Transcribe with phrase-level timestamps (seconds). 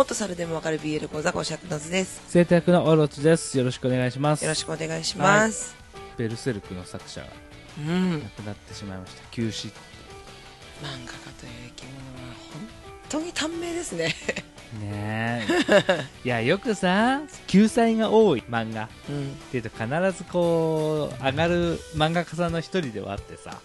[0.00, 2.22] もっと猿でもわかる BL 講座講師役の図です。
[2.26, 3.58] 生徒役のオロチです。
[3.58, 4.42] よろしくお願いします。
[4.42, 5.76] よろしくお願いします、
[6.16, 7.26] ベルセルクの作者が
[7.76, 8.12] うん。
[8.22, 9.22] 亡くなってしまいました。
[9.30, 9.66] 休止。
[9.68, 12.62] 漫画家という生き物は本
[13.10, 14.14] 当に短命ですね。
[14.80, 16.06] ねえ。
[16.24, 18.84] いやよくさ救済が多い漫画。
[18.84, 19.36] っうん。
[19.52, 19.86] ていうと必
[20.16, 23.60] ずこう上がる漫画家さんの一人ではあってさ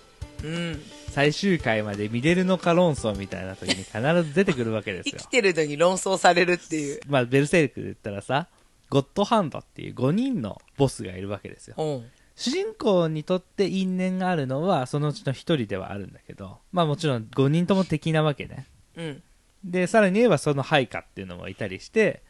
[0.45, 0.81] うん。
[1.09, 5.15] 最終回まで見れるのか論争みたいな時に必ず出てくるわけですよ。
[5.17, 6.99] 生きてるのに論争されるっていう。
[7.07, 8.47] まあベルセルクで言ったらさ
[8.89, 11.75] ゴッドハンドっていう5人のボスがいるわけですよ。
[11.77, 12.05] うん。
[12.35, 18.67] 主人公にとって因縁があるのはそのうちの1人ではあるんだけどまあもちろん5人とも敵なわけね。
[18.95, 19.23] うん。
[19.63, 22.21] でさらに言えばその配下っていうのもいたりして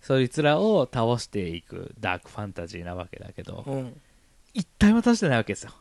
[0.00, 4.00] そいつらを倒していくダークファンタジーなわけだけどうん。
[4.52, 5.72] 一体も倒してないわけですよ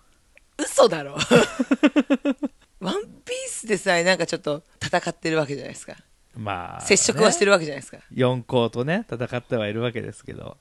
[0.57, 1.17] 嘘だろ。
[2.79, 5.95] ワンピースでさえなんかちょっと戦ってるわけじゃないですか。
[6.35, 7.99] まあ、接触はしてるるわけじゃないですか。
[8.11, 10.57] 4校とね戦ってはいるわけですけど。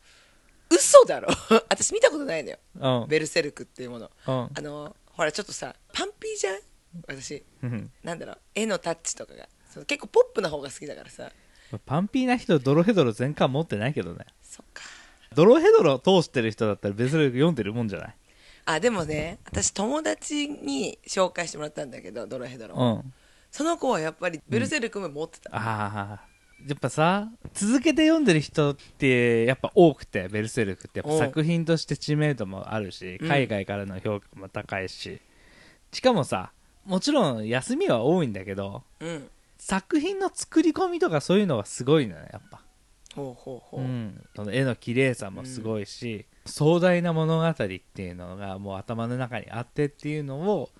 [0.70, 1.28] 嘘だろ。
[1.68, 2.58] 私見たことないのよ。
[3.02, 3.08] うん。
[3.08, 4.10] ベルセルクっていうもの。
[4.26, 4.50] うん。
[4.54, 6.60] あのほらちょっとさパンピーじゃん？
[7.08, 7.44] 私。
[7.62, 7.90] うん。
[8.02, 8.38] なんだろう。
[8.54, 9.48] 絵のタッチとかが。
[9.86, 11.30] 結構ポップな方が好きだからさ。
[11.86, 14.26] パンピーな人ドロヘドロ全巻持ってないけどね。
[14.42, 14.82] そっか。
[15.34, 18.14] ドロヘドロ通してる人だったらベルセルク読んでるもんじゃない？
[18.64, 23.12] あでもね私友達に紹介してもらったんだけどドロヘドロ、うん。
[23.50, 26.20] その子はやっぱりベルセルクも持ってた、ああ
[26.66, 33.28] やっぱさ続けて読んでる人ってやっぱ多くてベルセルクってやっぱ作品として知名度もあるしうん。
[33.28, 35.20] 海外からの評価も高いし、
[35.92, 36.52] しかもさ
[36.84, 39.28] もちろん休みは多いんだけどうん。
[39.58, 42.62] 作品の作り込みとかそういうのはすごいのよやっぱ、
[43.14, 47.70] ほうほうほう、うん、その絵の綺麗さもすごいし、壮大な物語って
[48.02, 50.70] いうのがもう頭の中にあってっていうのを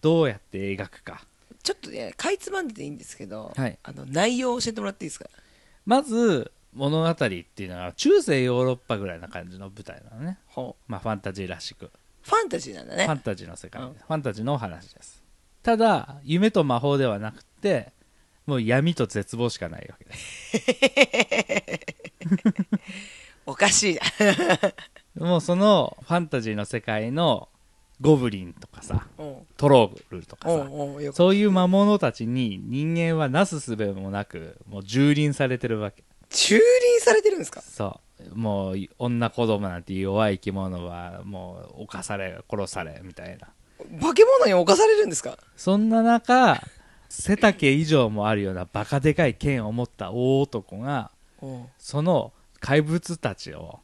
[0.00, 1.24] どうやって描くか。
[1.62, 3.78] ちょっとねかいつまんでていいんですけど、はい。
[3.82, 5.28] あの内容を教えてもらっていいですか？
[5.84, 10.38] まず物語っていうのは中世ヨーロッパぐらいな感じの舞台なのね。
[10.46, 11.90] ほまあファンタジーらしく、う
[12.22, 13.04] ファンタジーなんだね。
[13.04, 13.94] ファンタジーの世界、うん。
[13.94, 15.22] ファンタジーのお話です。
[15.62, 17.92] ただ夢と魔法ではなくて
[18.46, 20.04] もう闇と絶望しかないわけ。
[20.06, 20.14] で
[21.84, 21.90] す
[23.46, 24.00] おかしいな
[25.18, 27.48] もうそのファンタジーの世界の
[28.00, 29.36] ゴブリンとかさうん。
[29.56, 36.04] トロールとかおさうおうよくそういう魔物たちに人間はなすすべもなくもう蹂躙されてるわけ。
[36.30, 36.60] 蹂躙
[37.00, 37.60] されてるんですか？
[37.60, 38.00] そ
[38.30, 38.38] う。
[38.38, 43.48] もう女子供なんていう弱い生き物はもう犯され殺されみたいな。
[44.00, 45.36] 化け物に侵されるんですか？
[45.56, 46.62] そんな中
[47.08, 51.10] 背丈以上もあるようなバカでかい剣を持った大男が
[51.78, 53.80] その怪物たちを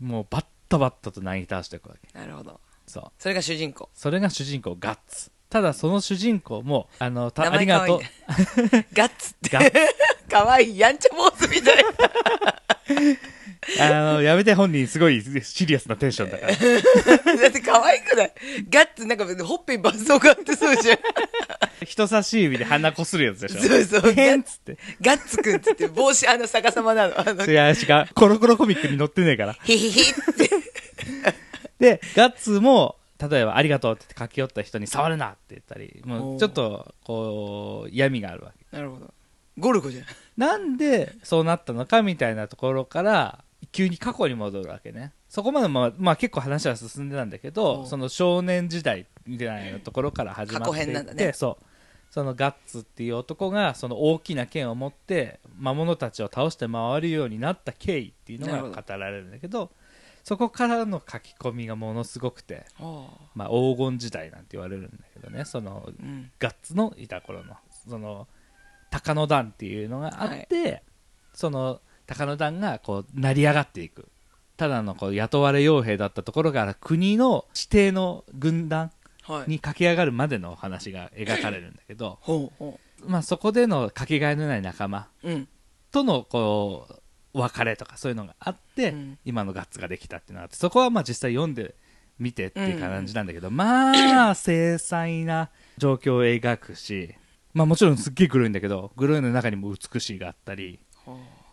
[0.00, 2.18] もうバッタバッタとなぎ倒していくわけ。
[2.18, 2.60] なるほど。
[2.86, 3.04] そう。
[3.18, 3.90] それが主人公。
[3.92, 5.30] それが主人公ガッツ。
[5.50, 8.00] ただその主人公もあのた名ありがとう。
[8.94, 9.72] ガッツって。
[10.30, 10.78] かわいい。
[10.78, 11.84] やんちゃ坊主みたい
[13.78, 17.34] あのやめて本人すごいシリアスなテンションだから。
[17.34, 18.32] な だって可愛くない？
[18.70, 20.98] ガッツなんかほっぺに絆創膏あってそうじゃん。
[21.84, 23.60] 人差し指で鼻こするやつでしょ。
[23.60, 24.12] そうそう。
[24.12, 24.78] へんっつって。
[25.00, 27.20] ガッツくんって言って帽子あの逆さまなの。
[27.20, 28.06] あの違う違う。
[28.14, 29.52] コロコロコミックに載ってねえから。
[29.64, 30.50] ヒヒヒって。
[31.78, 38.76] でガッツも例えば「ありがとう」って言って駆け寄った人に「触るな!」って言ったりもうちょっとこう闇があるわけ。
[38.76, 39.12] なるほど。
[39.58, 40.04] ゴルゴじゃん。
[40.36, 45.12] なんでそうなったのかみたいなところから急に過去に戻るわけね。
[45.28, 51.32] そこまでも、まあ、結構話は進んでたんだけどその少年時代みたいなところから始まってい過去編なんだね。
[51.32, 51.64] そう。
[52.10, 59.70] そのガッツっていう男がその大きな剣を持って魔物たちを倒して回るようになった経緯っていうのが語られるんだけど
[60.24, 66.32] そこからの書き込みがものすごくて、あまあ、黄金時代なんて言われるんだけどねそのうん。
[66.40, 67.54] ガッツのいた頃の
[67.88, 68.26] その
[68.90, 70.82] 鷹の段っていうのがあって、
[71.32, 74.08] その鷹の段がこう成り上がっていく。
[74.56, 78.90] ただのこう雇われ傭兵だったところから国の指定の軍団
[79.22, 79.50] はい。
[79.50, 82.18] に駆け上がるまでの話が描かれるんだけど、
[83.06, 85.08] まあ、そこでのかけがえのない仲間
[85.92, 86.88] とのこ
[87.34, 89.18] う別れとかそういうのがあって、うん。
[89.24, 91.74] 今のガッツができたっていうのがあってそこはまあ実際読んで
[92.18, 97.14] みてっていう感じなんだけど、まあ精細な状況を描くし、
[97.54, 100.80] まあ、もちろんすっげえグロいんだけどグロいの中にも美しいがあったり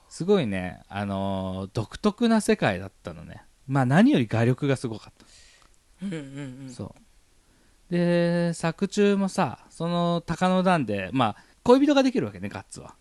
[0.10, 3.44] すごいね、あのー独特な世界だったのね。
[3.68, 5.26] まあ何より画力がすごかった。
[6.06, 6.20] うんうん
[6.64, 6.70] うん。
[6.70, 6.96] そ
[7.90, 7.94] う。
[7.94, 12.96] で作中もさその鷹の段でまあ恋人ができるわけねガッツは。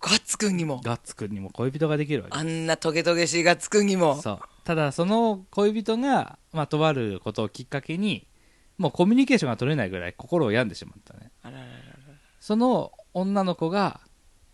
[0.00, 0.80] ガッツくんにも。
[0.84, 2.36] ガッツくんにも恋人ができるわけ。
[2.36, 4.20] あんなトゲトゲしいガッツくんにも。
[4.20, 4.40] そう。
[4.64, 8.26] ただその恋人が、まあ、とあることをきっかけに
[8.78, 11.30] もうコミュニケーションが取れないぐらい心を病んでしまったね。
[11.42, 11.72] あらららら。
[12.40, 14.00] その女の子が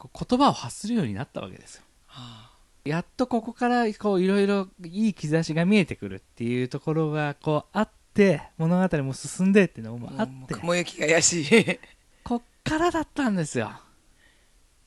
[0.02, 1.82] 言葉を発するようになったわけですよ。
[2.06, 2.50] は
[2.84, 11.80] やっとここからこういろいろいい兆しが見えてくるっていうところがこうあって物語も進んでっていうのもああって雲行きが怪しい。
[12.22, 13.72] こっからだったんですよ。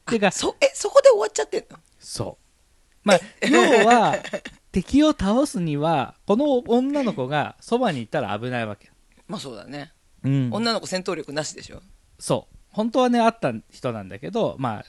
[0.05, 1.77] てかあそえそこで終わっちゃってんの？
[1.99, 3.07] そう。
[3.07, 4.17] まあ要は
[4.71, 8.89] 敵を倒すにはこの女の子がそばにいたら危ないわけ、
[9.27, 9.91] まあそうだね、
[10.23, 10.49] うん。
[10.51, 11.81] 女の子戦闘力なしでしょ？
[12.17, 12.55] そう。
[12.69, 14.85] 本当はねあった人なんだけどまあ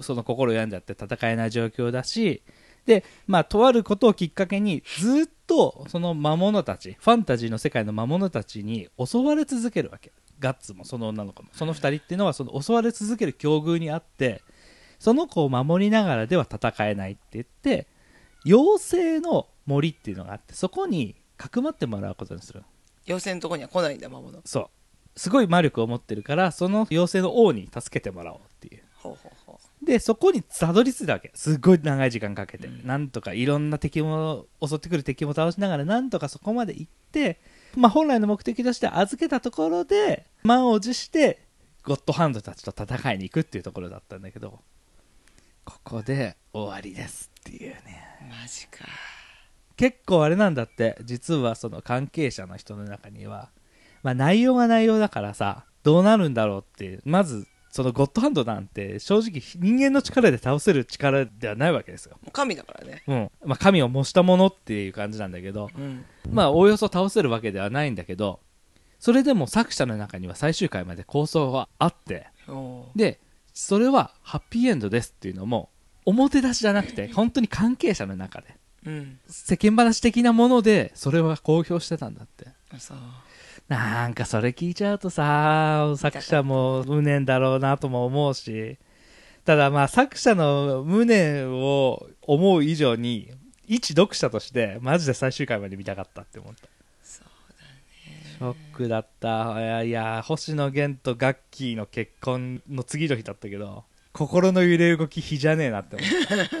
[0.00, 2.42] その心病んじゃって戦えない状況だし
[2.86, 10.12] でまあとあることをきっかけにずっとその魔物たちファンタジーの世界の魔物たちに襲われ続けるわけ。
[10.40, 11.48] ガッツもその女の子も。
[11.52, 14.42] その2人っていうのはその襲われ続ける境遇にあって
[14.98, 17.86] その子を守りながらでは戦えないって言って
[18.46, 22.62] 妖精の森っていうのがあってそこにかくまってもらうことにする
[23.06, 24.40] 妖精のとこには来ないんだ魔物。
[24.44, 24.68] そう。
[25.18, 28.82] すごい魔力を持ってるからその妖精の王に助けてもらおうっていう。
[28.96, 29.36] ほうほう。
[29.36, 29.37] ほ
[29.88, 31.30] でそこにたどり着いたわけ。
[31.34, 32.86] すごい長い時間かけて、うん。
[32.86, 37.40] なんとかいろんな敵も襲ってくる敵も倒しながらなんとかそこまで行って、
[37.74, 41.46] まあ、本来の目的として預けたところで満を持して
[41.84, 44.60] ゴッドハンドたちと戦いに行くっていうところだったんだけど
[45.64, 48.02] ここで終わりですっていうね。
[48.22, 48.84] うマジか。
[49.76, 50.98] 結構あれなんだって。
[51.04, 53.50] 実はその関係者の人の中には、
[54.02, 57.00] まあ、内容が内容だからさどうなるんだろうっていう。
[57.04, 63.02] まずそのゴッドハンドなんて正直人間の力で倒せる力ではないわけですよ、もう神だからね。
[63.06, 63.30] うん。
[63.44, 66.04] まあ、神を模したものっていう感じなんだけどうん。
[66.30, 68.40] まあおおよそ倒せるわけではないんだけど
[68.98, 72.26] それでも作者の中には最終回まで構想があって
[72.96, 73.20] で
[73.54, 75.70] それはハッピーエンドですっていうのも
[76.04, 78.56] 表出しじゃなくて本当に関係者の中で
[78.86, 79.18] うん。
[79.28, 82.46] 世間話的なものでそれは公表してたんだって。
[82.78, 82.98] そう
[83.68, 88.78] なんかそれ聞いちゃうとさ作者も無念だろうなとも思うし。
[89.48, 93.30] ただまあ作者の無念を思う以上に
[93.66, 96.68] 一読者としてマジで最終回まで見たかったって思った。
[97.02, 99.58] ショックだった。
[99.58, 106.08] いやいや星野源とガッキーの結婚の次の日だったけど心の揺れ動き比じゃねえなって思っ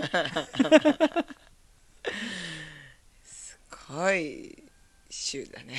[0.08, 1.26] た。
[3.22, 4.62] すごい
[5.10, 5.74] 週だね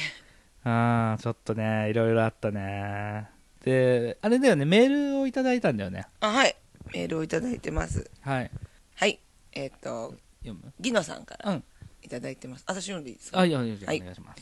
[0.64, 3.28] ああちょっとねいろいろあったね。
[3.64, 6.06] であれだよねメールをいただいたんだよね。
[6.20, 6.56] あはい。
[6.94, 8.10] メールをいただいてます。
[8.22, 8.52] はい。
[8.96, 9.20] はい。
[9.54, 10.74] えっ、と読む？
[10.80, 11.64] ギノさんからうん。
[12.02, 12.64] いただいてます。
[12.68, 13.40] 私読んでいいですか？
[13.40, 14.02] あいやいやいやはい。
[14.02, 14.42] お願いします。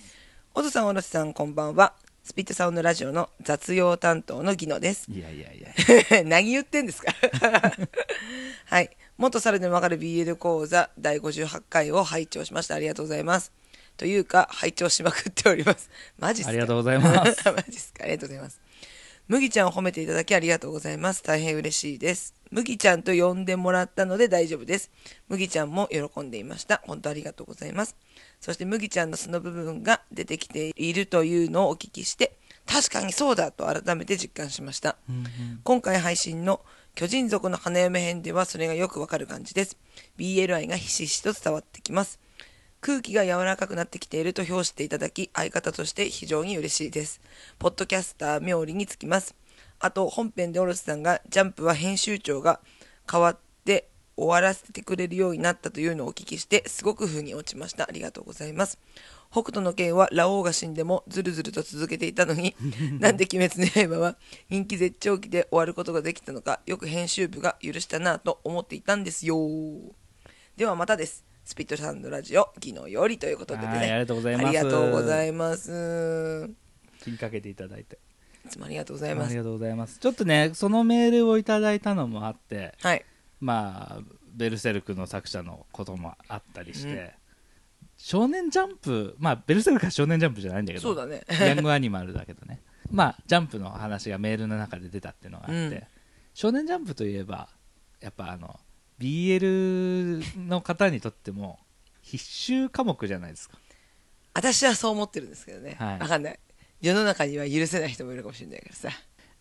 [0.54, 1.94] おとさんおろしさんこんばんは。
[2.24, 5.10] スピットサウンドラジオの雑用担当のギノです。
[5.10, 6.24] いやいやいや。
[6.26, 7.14] 何言ってんですか？
[8.66, 8.90] はい。
[9.18, 12.76] 元猿でもわかる BL 講座第58回を拝聴しました。
[12.76, 13.52] ありがとうございます
[13.98, 15.90] というか拝聴しまくっております。
[16.20, 16.50] マジっすか？
[16.50, 17.44] ありがとうございます。
[17.52, 18.04] マジっすか？
[18.04, 18.62] ありがとうございます。
[19.28, 21.22] 麦ちゃんを褒めていただきありがとうございます。
[21.22, 22.34] 大変嬉しいです。
[22.50, 24.90] 麦ちゃんと呼んでもらったので大丈夫です。
[25.28, 26.82] 麦ちゃんも喜んでいました。
[26.86, 27.98] 本当ありがとうございます。
[28.40, 34.96] そして麦ちゃんの素の部分が出てきているというのをお聞きして確かにそうだと改めて実感しました。
[35.66, 36.62] 今回配信の
[36.96, 39.76] 巨人族の花嫁編ではそれがよくわかる感じです。
[40.18, 42.18] BL 愛がひしひしと伝わってきます
[42.82, 47.22] 空気が柔らかくなってきていると評していただき相方として非常に嬉しいです。
[47.60, 49.36] ポッドキャスター冥利につきます。
[49.80, 52.60] あと本編でオロスさんがジャンプは編集長が
[53.10, 57.86] 変わって終わらせてくれるようになったというのをお聞きしてすごく風に落ちました。
[57.88, 58.80] ありがとうございます。
[59.32, 62.56] 北斗の拳はラオウが死んでもずるずると続けていたのに
[63.00, 64.18] なんで鬼滅の刃は
[64.50, 69.38] 人気絶頂期で終わることができたのかよく編集部が許したなと思っていたんですよ。
[70.56, 73.68] ではまたですスピットサウンドラジオ昨日よりということでね。
[73.68, 74.48] はいありがとうございます。
[74.48, 76.50] ありがとうございます。
[77.02, 78.00] 気にかけていただいて。
[78.46, 79.28] いつもありがとうございます。
[79.28, 79.98] ありがとうございます。
[79.98, 83.06] ちょっとねそのメールをいただいたのもあってはい。
[83.40, 84.00] まあ
[84.36, 87.10] ベルセルクの作者のこともあったりして、うん。
[87.96, 91.22] 少年ジャンプまあベルセルクは少年ジャンプじゃないんだけどそうだね。
[91.30, 92.60] ヤングアニマルだけどね。
[92.92, 95.84] まあジャンプの話がメールの中で出たっていうのがあって、うん。
[96.34, 97.48] 少年ジャンプといえば
[98.02, 98.60] やっぱあの
[99.00, 101.60] BL の方にとっても
[102.02, 103.58] 必修科目じゃないですか。
[104.34, 106.00] 私はそう思ってるんですけどね、はい。
[106.00, 106.40] わかんない。
[106.80, 108.90] 世の中には許せない人もいるかもしれないからさ。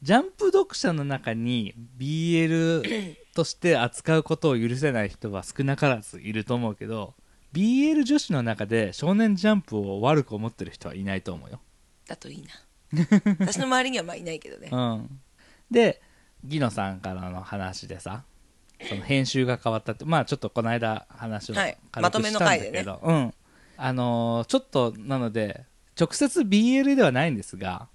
[0.02, 7.14] ジャンプ読者の中に BL として扱うことを許せない人は少なからずいると思うけど
[7.54, 11.60] BL 女子の中で少年ジャンプを悪く思ってる人はいないと思うよ、
[12.06, 12.50] だといいな。
[13.40, 14.68] 私の周りにはまあいないけどね。
[14.70, 15.20] うん、
[15.70, 16.02] で
[16.44, 18.24] ギノさんからの話でさ
[18.88, 21.76] その編集が変わったってまあちょっとこの間話をはい。
[21.90, 22.78] 軽まとめくしたんだの回でね。
[22.78, 23.34] けど、うん。
[23.76, 25.64] あのーちょっとなので
[25.98, 27.88] 直接 BL ではないんですが、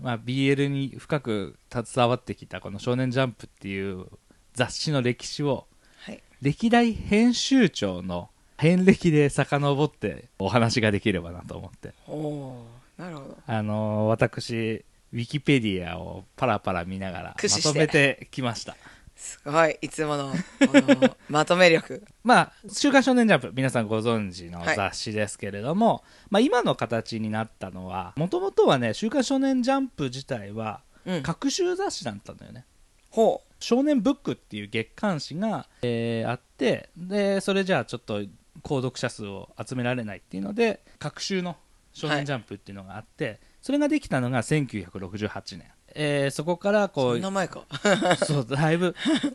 [0.00, 4.06] まあ、BL に深く携わってきたこの「少年ジャンプ」っていう
[4.54, 5.66] 雑誌の歴史を
[6.00, 6.22] はい。
[6.42, 11.92] 歴代編集長の遍歴で遡ってお話ができればなと思って。
[12.08, 12.64] お
[12.96, 13.38] なるほど。
[13.46, 18.76] あのー私ウィキペディアをパラパラ見ながらまとめてきました
[19.16, 19.78] すごい。
[19.80, 20.36] いつもの、こ
[20.72, 22.02] の、 まとめ力。
[22.22, 31.22] まあ「週刊少年ジャンプ」皆さんご存知のはい雑誌ですけれども、まあ、今の形になったのはもともとはね「週刊少年ジャンプ」自体はうん。
[31.22, 32.64] 各週雑誌だったんだよね
[33.10, 38.22] ほ少年ブックっていう月刊誌が、えーあってでそれじゃあちょっと
[38.62, 41.56] 購読者数を集められないっていうので各週の
[41.96, 45.64] 少年ジャンプっていうのがあって、それができたのが1968年、
[45.98, 46.88] えーそこからう。
[46.90, 47.64] こそうの名前か。
[48.26, 48.94] そうだいぶ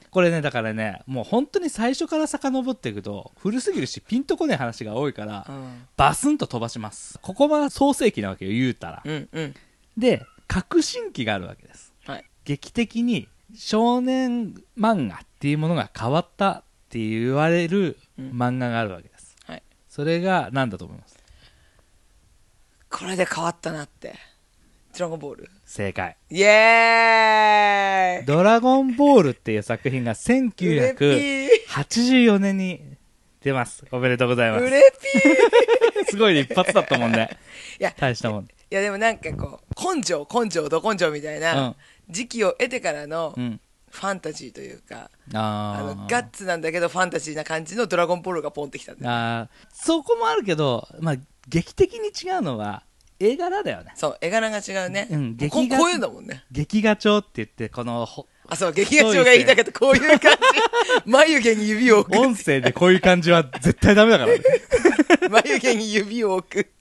[0.10, 5.88] これねだからねもう本当に最初から遡っていくと古すぎるしピンとこない話が多いからうん。
[5.98, 9.56] バスンと飛ばしますここは創世紀なわけよ言うたらうんうん。
[9.98, 12.26] で革新期があるわけですはい。
[12.46, 19.64] 劇的に少年漫画っていうものが変わったって言われるうん漫画があるわけです、はい。
[19.90, 21.18] それが何だと思います？
[22.90, 24.16] これで変わったなって。
[24.94, 26.18] ドラゴンボール正解。
[26.30, 28.26] イエーイ。
[28.26, 32.82] ドラゴンボールっていう作品がうれぴ1984ー年に
[33.42, 33.86] 出ます。
[33.90, 34.66] おめでとうございます。
[34.66, 34.82] うれ
[35.14, 37.38] ぴーすごいね一発だったもんね。
[37.80, 38.44] いや、大したもん。
[38.44, 41.76] いやでもなんかこう、根性、根性、ど根性みたいなうん。
[42.10, 43.62] 時期を得てからのうん。
[43.92, 49.12] ファンタジーというか、あの、ガッツなんだけどファンタジーな感じのドラゴンボールがポンってきたんだよ。
[49.12, 49.68] あー。
[49.72, 51.16] そこもあるけど、まあ、
[51.48, 52.84] 劇的に違うのは
[53.22, 55.08] 映画だだよねそう、絵柄が違うね。
[55.12, 56.44] うんこ劇画こういうのだもんね。
[56.52, 59.72] 劇画調って言ってこのほあ、そう、劇画調が言いたかった。
[59.72, 60.38] こういう感じ。
[61.06, 62.20] 眉毛に指を置く。
[62.20, 64.44] 音声でこういう感じは絶対ダメだからね
[65.30, 66.72] 眉毛に指を置く。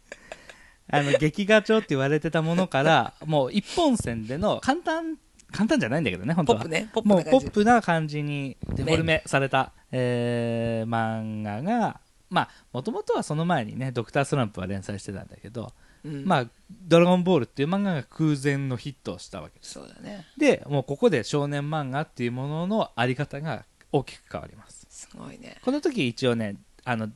[0.92, 5.18] あの劇画調って言われてたものからもう一本線での簡単
[5.52, 6.90] 簡単じゃないんだけどね本当はポップね。
[6.92, 7.36] ポップもな感じ。
[7.36, 19.72] うポップな感じにデフォルメされた、えー漫画がまあもともとはその前にね「ドクタースランプ」は連載してたんだけど、うんまあ「ドラゴンボール」っていう漫画が空前のヒットをしたわけです。
[19.72, 20.26] そうだね。
[20.36, 24.86] でもうここで少年漫画っていうもののあり方が大きく変わります。
[24.88, 25.58] すごいね。
[25.62, 27.10] この時一応ねあの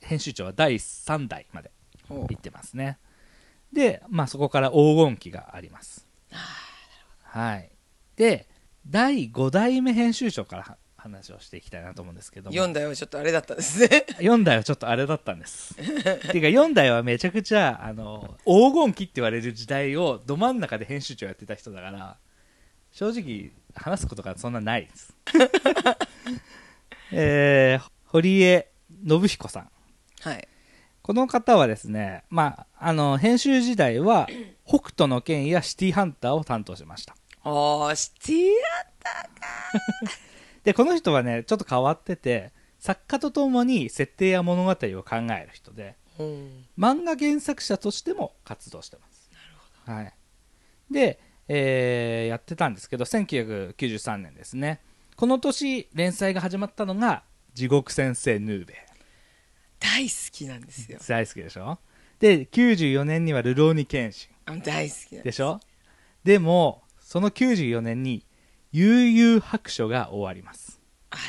[0.00, 1.70] 編集長は第3代まで
[2.08, 2.98] 行ってますね。
[3.72, 6.06] で、まあ、そこから黄金期があります。
[7.22, 7.70] はい。
[8.16, 8.48] で
[8.88, 12.56] 第5代目編集長からは話をしていきたいなと思うんですけども。
[12.56, 14.06] 4代はちょっとあれだったんですね。
[14.18, 15.74] 4代はちょっとあれだったんです。
[15.80, 22.16] っていうか4代はめちゃくちゃあの黄金期って言われる時代をど真ん中で編集長やってた人だから
[22.92, 25.14] 正直話すことがそんなないです。
[27.12, 28.70] えー、堀江
[29.06, 29.70] 信彦さん。
[30.20, 30.48] はい。
[31.02, 34.28] この方はですね、まあ、あの編集時代は
[34.66, 37.16] 北斗の拳やシティハンターを担当しました。
[37.44, 38.50] おー、シティ
[40.64, 46.64] でこの人はねちょっと変わってて作家とともに設定や物語を考える人でアうん。
[46.78, 49.30] 漫画原作者としても活動してます。
[49.32, 49.44] なる
[49.86, 50.14] ほど、はい、
[50.90, 54.80] で、えーやってたんですけど1993年ですね。
[55.16, 58.74] この年連載が始まったのが「地獄先生ヌーベ。
[58.74, 58.76] イ
[59.80, 60.98] 大好きなんですよ」。
[61.06, 61.78] 大好きでしょ？
[62.18, 64.30] で94年には「流浪に剣心。
[64.46, 65.60] あ大好き」でしょ？
[66.24, 68.24] でもその94年に
[68.72, 70.80] 「幽遊白書」が終わります。
[71.10, 71.22] あら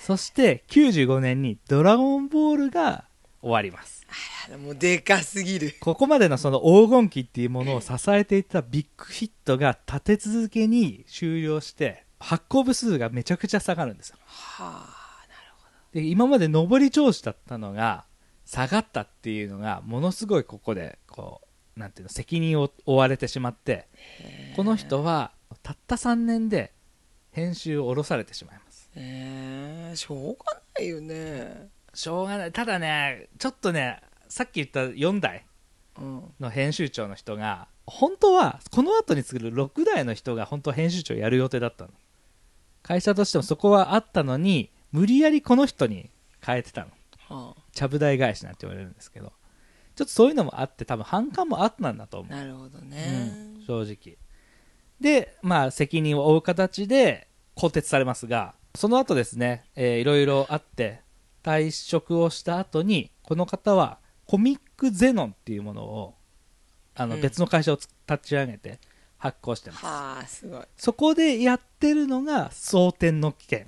[0.00, 3.04] そして95年に「ドラゴンボール」が
[3.40, 4.04] 終わります。
[4.48, 5.74] らら、もうでかすぎる。
[5.80, 14.16] ここまでのその黄金期っていうものを支えていたビッグヒットが立て続けに終了して発行部数がめちゃくちゃ下がるんですよ。
[14.24, 15.02] はあ。
[15.92, 18.06] で今まで上り調子だったのが
[18.44, 21.42] 下がったっていうのがものすごいここでこ
[21.76, 23.88] うなんていうの責任を負われてしまって
[24.56, 26.72] この人はたった3年で
[27.30, 28.90] 編集を下ろされてしまいます。
[28.94, 31.68] えー、しょうがないよね。
[31.94, 32.52] しょうがない。
[32.52, 35.44] ただねちょっとねさっき言った4代
[35.98, 36.22] うん。
[36.40, 41.90] の編集長の人が本当はこの後に次ぐ6代の人が本当は編集長やる予定だったの。
[42.82, 46.10] 会社としてもそこはあったのに無理やりこの人に
[46.44, 46.90] 変えてたの。
[47.28, 49.32] はちゃぶ台返しなんて言われるんですけど。
[49.94, 53.30] ちょっとそういうのもあって多分反感もあったんだと思あ、う、なるほどね。
[53.56, 54.16] うん正直
[55.02, 61.00] でまあ責任を負う形で更迭されますがその後ですね、えーいろいろあって
[61.42, 66.14] 退職をした後にこの方はコミックゼノンっていうものを
[66.94, 67.20] あのうん。
[67.20, 68.78] 別の会社をつ立ち上げて
[69.18, 70.62] 発行してます、はあ、すごい。
[70.76, 73.66] そこでやってるのが蒼天の危険。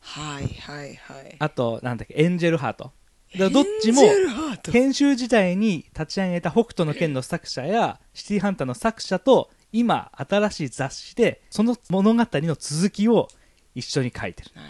[0.00, 1.36] はいはいはい。
[1.38, 2.92] あとなんだっけエンジェルハート。
[3.36, 4.72] でどっちもエンジェルハート。
[4.72, 13.26] 研修時代に立ち上げた北斗の拳の作者やシティハンターの作者と今新しい雑誌でその物語の続きを
[13.74, 14.50] 一緒に書いてる。
[14.54, 14.68] なる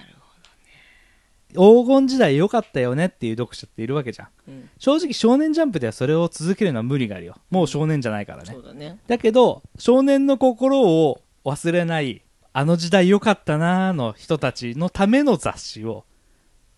[1.55, 4.29] ほ黄金時代良かったよねっていう読者っているわけじゃん。
[4.47, 4.71] ど、うん。
[4.79, 7.37] 正直少年ジャンプではそれを続けるのは無理があるよ。
[7.51, 8.53] もう少年じゃないからね。
[8.55, 8.99] そうだね。
[9.07, 12.23] だけど少年の心を忘れない
[12.55, 16.07] あの時代良かったなーの人たちのための雑誌を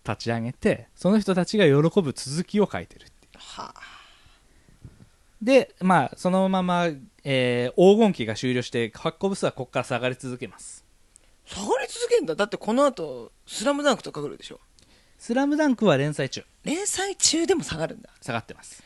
[0.05, 3.39] 立ち上げてその人たちが喜ぶ続きを書いてるっていう。
[3.39, 3.96] はあ
[5.43, 6.87] でまあそのまま、
[7.25, 10.85] えー黄金期が終了して発行部数はここから下がり続けます。
[11.45, 12.35] 下がり続けんだ。
[12.35, 14.61] だってこの後スラムダンクとか来るでしょ
[15.19, 16.45] 「スラムダンクは連載中。
[16.65, 18.11] 連載中でも下がるんだ。
[18.21, 18.83] 下がってます。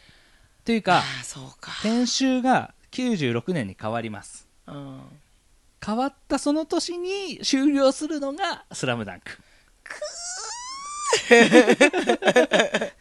[0.64, 1.71] というかああそうか。
[1.83, 4.47] 編集が96年に変わります。
[4.66, 5.00] うん。
[5.85, 9.38] 変わったその年に終了するのが「スラムダンク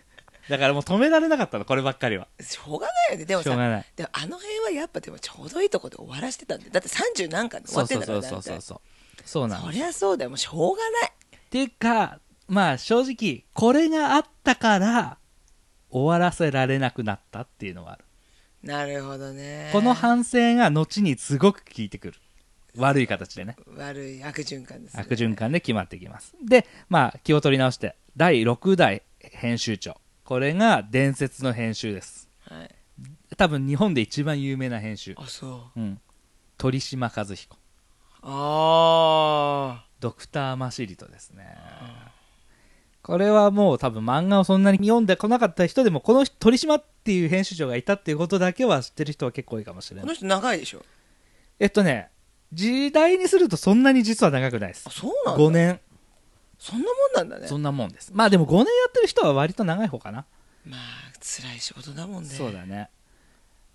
[0.50, 2.27] だからもう止められなかったのこればっかりは。
[2.41, 3.25] しょうがないよね。
[3.25, 3.86] でもさしょうがない。
[3.96, 6.70] でもあの辺はやっぱでもちょうどいいとこで終わらしてたんで。
[6.72, 8.82] だって30何巻で終わってんだからそうそうそうそう
[9.25, 9.48] そう。
[9.48, 11.12] なのそりゃそうだよもうしょうがない。
[11.38, 15.18] っていうかまあ正直これがあったから
[15.91, 18.06] 終わらせられなくなったっていうのはある、
[18.63, 19.70] なるほどね。
[19.72, 22.13] この反省が後にすごく効いてくる。
[22.77, 23.56] 悪い形でね。
[23.75, 26.36] 悪い悪循環です、ね、悪循環で決まってきます。
[26.44, 29.98] でまあ気を取り直して第6代編集長
[30.29, 32.29] これが伝説の編集です。
[32.41, 32.69] はい。
[33.36, 35.15] 多分日本で一番有名な編集。
[35.17, 35.79] あそう。
[35.79, 36.00] うん。
[36.55, 37.57] 鳥島和彦。
[38.21, 41.57] あドクターマシリトですね。
[43.01, 50.03] これはもう多分漫画をそんなに読んでこなかった人でもこの人鳥島っていう編集長がいたっていうことだけは知ってる人は結構多いかもしれない。
[50.03, 50.86] あこの人長いでしょ。
[51.57, 52.12] えっとね
[52.53, 54.83] 時代にするとそんなに実は長くないです。
[54.86, 55.43] あそうなんだ。
[55.43, 55.79] 5年
[56.59, 57.47] そんなもんなんだね。
[57.47, 58.11] そんなもんです。
[58.13, 60.25] まあでも5年やってる人は割と長い方かな。
[60.65, 60.79] まあ
[61.21, 62.29] 辛い仕事だもんね。
[62.29, 62.89] そうだね。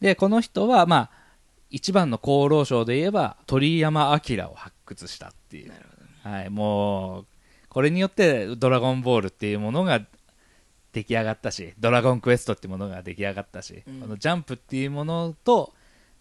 [0.00, 1.10] でこの人はまあ
[1.70, 5.68] 一番の功労賞で言えば鳥山明を発掘したっていう。
[5.68, 6.04] なるほど
[6.36, 7.26] はい、もう
[7.68, 10.00] これによって「ドラゴンボール」っていうものが
[10.92, 14.00] 出来上がったし「ドラゴンクエスト」っていうものが出来上がったし、うん。
[14.00, 15.74] このジャンプっていうものと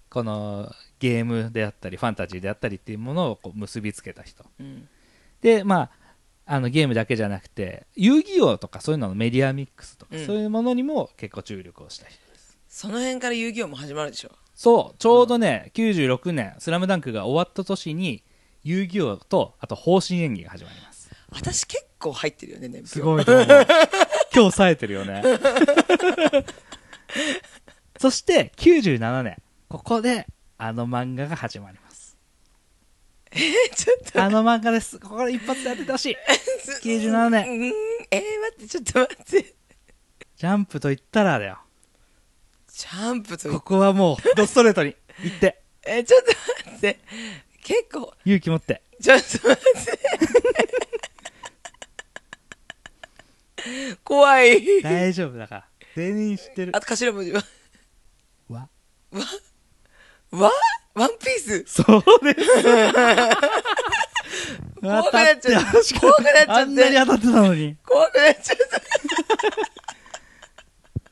[0.10, 4.46] このゲームであったりファンタジーであったりっていうものをこう結びつけた人。
[4.60, 4.88] うん。
[5.42, 5.92] でまあ
[6.46, 10.26] あのゲームだけじゃなくて遊戯王とかそういうののメディアミックスとか、うん。
[10.26, 12.58] そういうものにも結構注力をした人です。
[12.68, 14.32] その辺から遊戯王も始まるでしょ。
[14.56, 14.98] そう。
[14.98, 18.24] ちょうどね、96年「スラムダンクが終わった年に
[18.64, 21.10] 遊戯王とあと方針演技が始まります。
[21.30, 23.46] 私結構入ってるよね年表すごいと思う。
[24.36, 25.24] 今日冴えてるよね。
[28.00, 30.28] そして97年ここで
[30.58, 31.83] あの漫画が始まります
[33.76, 34.24] ちょっと。
[34.24, 35.00] あの漫画です。
[35.00, 36.18] ここで一発で当ててほしい。
[36.84, 37.50] 97年。
[37.50, 37.74] うん
[38.12, 39.56] えー、待ってちょっと待って。
[40.38, 41.60] ジャンプと言ったらだよ。
[42.68, 44.96] ジャンプとここはもうドストレートに。
[45.24, 45.62] 行って。
[45.86, 46.28] えーちょっと
[46.72, 47.00] 待って。
[47.64, 48.14] 結構。
[48.26, 48.82] 勇気持って。
[49.02, 50.00] ちょっと待って。
[54.04, 54.82] 怖い。
[54.82, 55.68] 大丈夫だから。
[55.96, 56.76] 全員知ってる。
[56.76, 57.44] あと頭文字は。
[58.50, 58.70] わ？
[60.32, 60.52] わ？
[60.96, 61.66] ワンピース。
[61.66, 62.64] そうです。
[64.82, 67.24] 怖くなっちゃった怖くなっちゃったあんなに当たって。
[67.24, 68.82] たのに怖くなっちゃった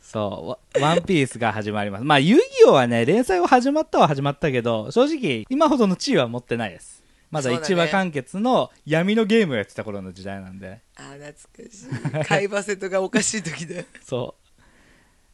[0.01, 2.03] そう、ワワンピースが始まります。
[2.03, 7.01] まあ、遊戯王はね、連載は始まったは始まったけど、正直、今ほどの地位は持ってないです。
[7.31, 11.39] まだそうだね一話完結の闇のゲームをやってた頃の時代なんで、あ懐か
[11.71, 12.25] しい。
[12.27, 14.61] 海馬セットがおかしい時だそう。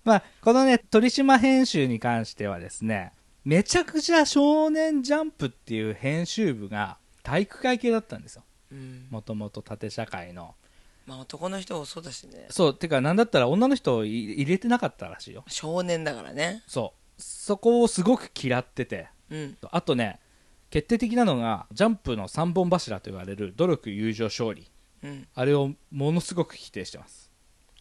[0.04, 3.14] まあ、このね、鳥島編集に関してはですね、
[3.48, 8.44] めちゃくちゃ少年ジャンプっていう編集部が体育会系だったんですよ。
[8.74, 9.08] うん。
[9.10, 10.54] もともと縦社会の。
[11.06, 12.48] まあ男の人もそうだしね。
[12.50, 15.46] そう、てか、なんだったら女の人をい入れてなかったらしいよ。
[15.48, 16.62] 少年だからね。
[16.68, 17.22] そう。
[17.22, 19.58] そこをすごく嫌ってて、うん。
[19.72, 20.20] あとね
[20.70, 24.70] 決定的なのがジャンプの3本柱と言われる努力友情勝利。
[25.04, 25.26] うん。
[25.34, 27.32] あれをものすごく否定してます。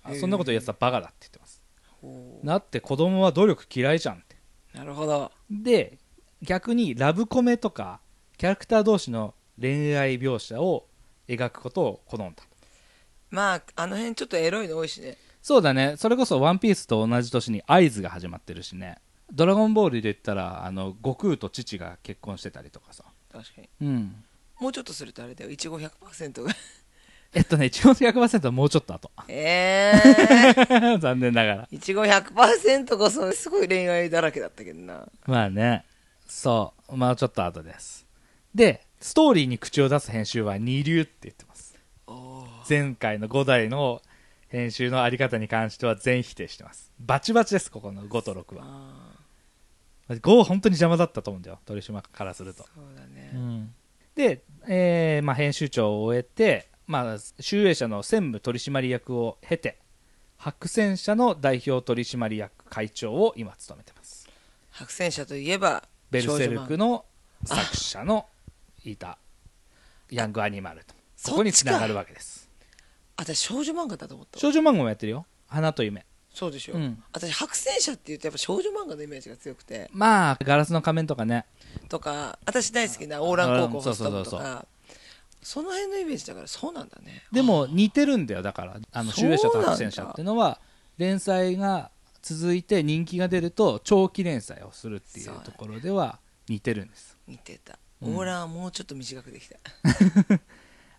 [0.04, 1.60] あそんなこと言うやつはバカだって言ってます。
[2.00, 2.46] ほう。
[2.46, 4.36] だって子供は努力嫌いじゃんって。
[4.72, 5.98] なるほどで
[6.42, 8.00] 逆にラブコメとか
[8.36, 10.86] キャラクター同士の恋愛描写を
[11.28, 12.42] 描くことを好んだ。
[13.30, 15.16] まああの辺ちょっとエロいの多いしね。
[15.42, 15.94] そうだね。
[15.96, 18.98] それこそ「ワンピースと同じ年に「合図が始まってるしね
[19.32, 23.04] 「ドラゴンボール」で言ったらあの悟空と父が結婚してたりとかさ。
[23.32, 23.68] 確かに。
[23.82, 24.24] うん。
[24.60, 25.50] もうちょっとするとあれだよ。
[25.50, 26.52] いちご100%が
[27.36, 29.10] えっとね、一応100%はもうちょっと後。
[29.28, 31.68] ええ 残念ながら。
[31.70, 35.84] いちご100%こそすごい恋愛だらけだったけどなまあね。
[36.26, 36.96] そう。
[36.96, 38.06] まあちょっと後です。
[38.54, 41.78] で、ストーリーに口を出す編集は二流って言ってます。
[42.68, 44.00] 前回の5代の
[44.48, 46.90] 編集のあり方に関しては全否定してます。
[46.98, 48.62] バチバチです、ここの5と6は。
[48.64, 49.16] あ
[50.08, 51.58] 5本当に邪魔だったと思うんだよ。
[51.66, 52.66] 鳥島からするとー。
[52.74, 53.74] そうだね、うん。
[54.14, 59.78] で、えーまあ、編集長を終えて、まあ、集英社の専務取締役を経て
[60.36, 64.28] 白戦社の代表取締役会長を今務めてます。
[64.70, 67.04] 白戦車といえばベルセルクのの
[67.44, 68.26] 作者の
[68.84, 69.18] いた
[70.10, 70.94] ヤングアニマルと。
[71.16, 72.48] そここにつながるわけです。
[73.16, 75.26] 私少女漫画だと思った少女漫画もやってるよ。
[75.48, 76.04] 花と夢。
[76.32, 77.02] そうでしょ、うん。
[77.12, 79.88] 私白戦車っていうとやっぱ少女漫画のイメージが強くて。
[79.92, 81.46] まあガラスの仮面とかね。
[81.88, 84.66] とか私大好きなオーラン高校ホスト部とそうそうそうか
[85.46, 87.22] その辺のイメージだからそうなんだね。
[87.30, 88.80] でも似てるんだよだから。
[88.90, 90.60] あの集英社と白戦社っていうのは
[90.98, 97.16] 連載が続いて人気が出ると長期連載をするっていうところでは似てるんです。
[97.28, 97.78] 似てた。
[98.02, 98.16] うん。
[98.16, 99.56] オーランはもうちょっと短くできた。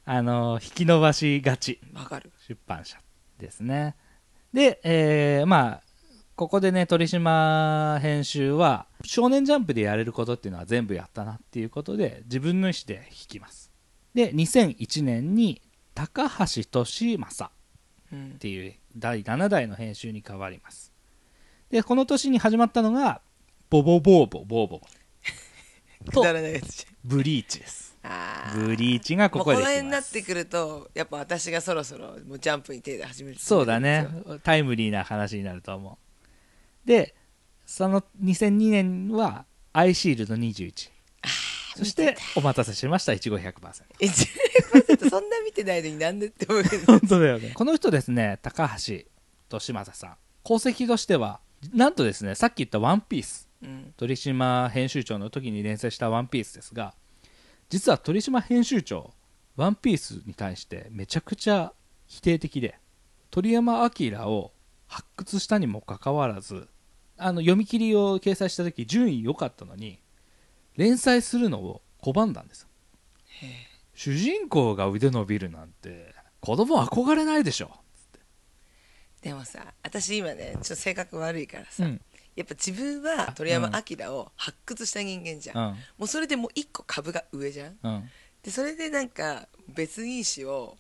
[0.06, 1.82] あの引き伸ばしがち。
[1.94, 2.32] わかる。
[2.48, 2.98] 出版社
[3.38, 3.98] ですね。
[4.54, 5.88] で、えーまあ
[6.38, 13.66] ここでね鳥島編集は「少年ジャンプ」でやれることっていうのは全部やったなっていうことで自分の意思で引きます
[14.13, 15.62] で2001年に
[15.93, 17.52] 高橋利正
[18.12, 18.32] うん。
[18.36, 20.93] っていう第7代の編集に変わります。
[21.70, 23.22] でこの年に始まったのが
[23.70, 24.82] ボボボーボボーボ
[26.12, 27.98] くだらないやつじブリーチです。
[28.56, 34.08] ブリーチがここでこの辺になってくるとやっぱ私がそろそろもうジャンプに手で始めるそうだね。
[34.43, 35.98] タイムリーな話になると思
[36.86, 36.88] う。
[36.88, 37.15] で
[37.65, 40.89] その2002年はアイシールド21
[41.78, 43.13] そしてお待たせしました。
[43.13, 46.86] いちご100% 1%そんな見てないのになんでって思うけど。
[46.88, 47.52] 本当だよね。
[47.54, 49.08] この人ですね高橋利
[49.50, 50.18] 正さん。
[50.44, 51.40] 功績としては
[51.74, 53.48] なんとですねさっき言った「ワンピース。
[53.62, 53.94] うん。
[53.98, 56.94] 鳥島編集長の時に連載した「ワンピースですが
[57.70, 59.13] 実は鳥島編集長
[59.56, 61.74] 「ワンピースに対してめちゃくちゃ
[62.06, 62.80] 否定的で
[63.32, 64.54] 鳥山明を
[64.88, 66.68] 発掘したにもかかわらず
[67.18, 70.00] あの読み切りを掲載した時順位良かったのに
[70.78, 72.68] 連載するのを拒んだんです。
[73.94, 77.72] 主人公が腕伸びるなんて子供憧れないでしょ、
[79.22, 82.02] でもさ私今ねちょっと性格悪いからさ、うん。
[82.36, 85.74] やっぱ自分は鳥山明を発掘した人間じゃん、うん。
[85.74, 87.78] もうそれでもう一個株が上じゃん。
[87.82, 88.10] うん、
[88.44, 90.78] でそれでなんか別因子を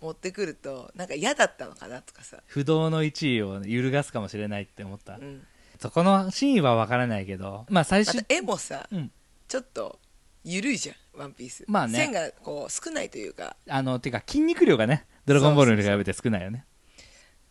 [0.00, 5.46] 持ってくるとなんか嫌だったのかなとかさ、不動の1位を揺るがすかもしれないって思った、うん、
[5.80, 9.12] そこの真意は分からないけどまあ最終また絵もさ、うん
[9.48, 9.98] ちょっと
[10.44, 11.64] 緩いじゃんワンピース。
[11.66, 11.98] まあね。
[11.98, 13.56] 線がこう少ないというか。
[13.68, 16.64] あのてか筋肉量がねドラゴンボールに比べて少ないよね。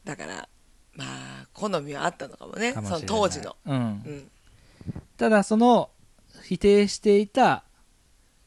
[0.03, 0.47] だから
[0.93, 1.05] ま
[1.43, 3.01] あ好みはあったのかもねそかもしれない。
[3.01, 3.75] の当時の、うん。
[3.75, 4.31] うん、
[5.17, 5.89] ただその
[6.43, 7.65] 否定していた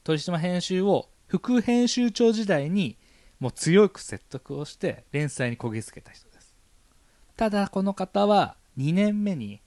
[0.03, 2.97] 鳥島編集を副編集長時代に
[3.39, 6.55] もう強く説得をして連載にこぎつけた人です。
[7.37, 9.61] ただこの方は2年目に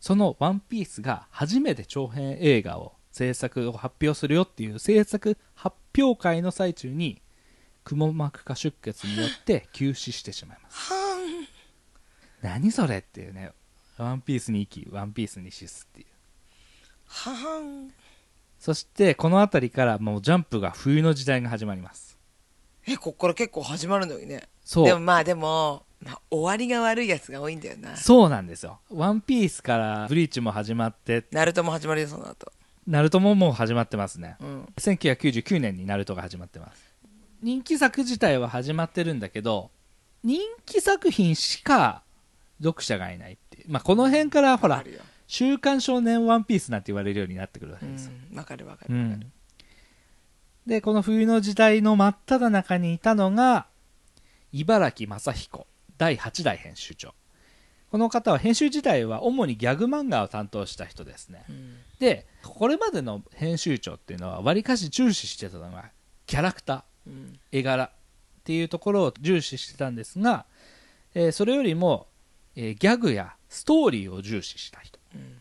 [0.00, 7.20] その「ワンピースが初めて長編映画を制作を発表するよっていう制作発表会の最中に
[7.84, 10.92] くも膜下出血によって急死してしまいます。
[10.92, 11.12] は
[12.42, 13.52] 何それっていうね
[13.98, 16.06] ワンピースに生きワンピースに死すっていう。
[17.06, 17.90] ははん。
[18.58, 22.18] そしてこの辺りからもうジャンプが冬の時代が始まります。
[22.86, 24.48] えこっから結構始まるのにね。
[24.64, 24.86] そう。
[24.86, 27.96] でもまあでも、まあ、終わりが悪いやつが多いんだよな。
[27.96, 28.80] そうなんですよ。
[28.90, 31.26] ワンピースからブリーチも始まって。
[31.30, 32.52] ナルトも始まるよその後
[32.86, 34.36] ナルトももう始まってますね。
[34.40, 34.64] うん。
[34.76, 36.92] 1999年にナルトが始まってます。
[37.42, 39.70] 人気作自体は始まってるんだけど
[40.22, 42.02] 人気作品しか
[42.62, 43.66] 読者がいないっていう。
[43.68, 49.32] まあこの辺からほらあるよ「週刊少年ワンピース」なんて言われるようになってくるわけうですよ、んわかるわかうるわかる、ん、
[50.66, 53.66] でこの冬の時代の真っ只中にいたのが
[54.52, 55.66] 茨城正彦
[55.98, 57.14] 第8代編集長。
[57.90, 61.44] この方は編集時代は主にギャグ漫画を担当した人ですね。
[61.50, 65.84] うんでこれまでの編集長っていうのはわりかし重視してたのが
[66.26, 67.38] キャラクターうん。
[67.52, 67.90] 絵柄っ
[68.42, 70.44] ていうところを重視してたんですが、
[71.14, 72.08] えーそれよりも、
[72.56, 74.98] えーギャグやストーリーを重視した人。
[75.14, 75.38] うん。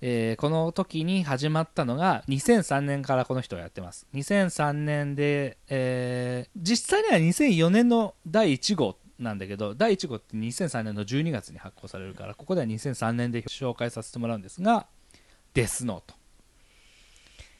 [0.00, 4.06] えーこの時に始まったのが2003年からこの人はやってます。
[4.14, 14.86] 2003年で、えー実際には2004年の第1号なんだけど第1号って2003年の12月に発行されるからここでは2003年で紹介させてもらうんですが
[15.58, 16.14] デスノート。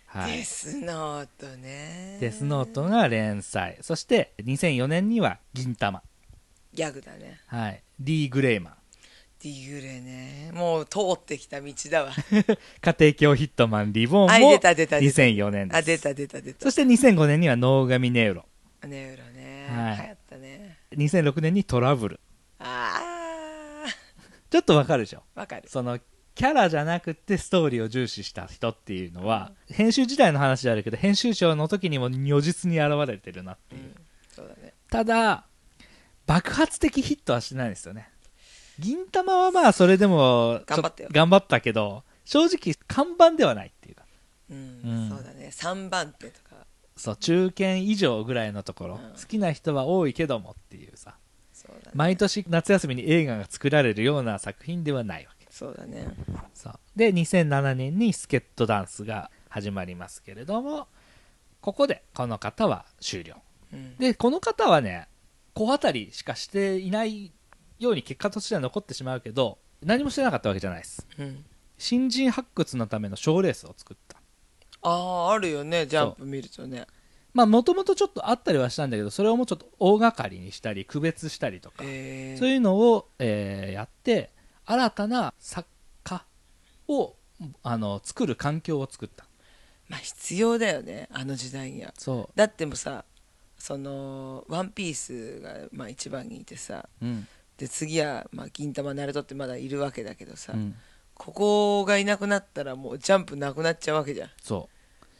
[0.07, 0.37] はい。
[0.37, 2.19] デスノートね。
[2.21, 3.77] デスノートが連載。
[3.81, 6.01] そして2004年には銀玉
[6.73, 7.41] ギャグだね。
[7.49, 7.83] はい。
[7.99, 8.75] D・ グレイマン
[9.43, 10.53] ディグレね。
[10.55, 12.13] もう通ってきた道だわ。
[12.83, 15.23] 家庭教ヒットマンリボンもはい出た出た出た。
[15.23, 15.79] 2004年です。
[15.79, 16.61] あ出た出た出た。
[16.63, 18.47] そして2005年には能神ネウロ
[18.87, 19.97] ネウロね、はい。
[19.97, 20.79] 流行ったね。
[20.93, 22.21] 2006年にトラブル。
[22.61, 23.03] あ
[24.51, 25.25] ちょっとわかるでしょ？
[25.35, 25.69] あわかる。
[25.69, 25.99] その
[26.39, 33.95] キャラじゃなくてストーリーを重視した人っていうのは、編集時代の話であるけど編集長の時にも如実に現れてるなっていう、うん。
[34.31, 34.73] そうだね。
[34.89, 35.47] ただ
[36.27, 38.09] 爆発的ヒットはしてないんですよね。
[38.79, 41.09] 銀玉はまあそれでも頑張ったよ。
[41.11, 44.05] 頑張ったけど正直看板ではないっていうか。
[44.49, 45.09] うん、うん。
[45.09, 45.51] そうだね。
[45.53, 46.55] 3番手とか。
[46.97, 49.21] そう中堅以上ぐらいのところ、うん。
[49.21, 51.17] 好きな人は多いけどもっていうさ。
[51.69, 51.75] ね。
[51.95, 56.07] 毎年夏休みに映画が作られるような作品ではないわけそうだね。
[56.55, 60.87] そうで2007年にスケットダンスが始まりますけれども
[61.61, 63.35] ここでこの方は終了。
[63.73, 63.97] うん。
[63.97, 65.09] でこの方はね
[65.55, 67.33] 小当たりしかしていない
[67.81, 71.05] ように結果としては残ってしまうけど何もしてなかったわけじゃないです。
[71.19, 71.45] うん。
[71.77, 74.19] 新人発掘のための賞レースを作った。
[74.83, 76.87] あああるよねジャンプ見るとね。
[77.35, 82.39] まあもともとちょっとあったりはしたんだけどそれをもうちょっと大掛かりにしたり区別したりとか、えー。
[82.39, 84.31] そういうのを、えーやって
[84.71, 85.67] 新たな作
[86.05, 86.27] 家
[86.89, 87.15] を
[87.63, 89.25] あの作る環境を作った。
[89.89, 91.95] まあ必要だよねあの時代には。
[91.97, 93.07] そだってもさ
[93.59, 97.27] そのワンピースがまあ一番にいてさう、うん。
[97.57, 100.75] で次は、まあ、銀玉ナルトってまだいるわけだけどさ、うん、
[101.15, 104.31] ここがいなくなったらもうジャンプなくなっちゃうわけじゃん。
[104.43, 104.69] そ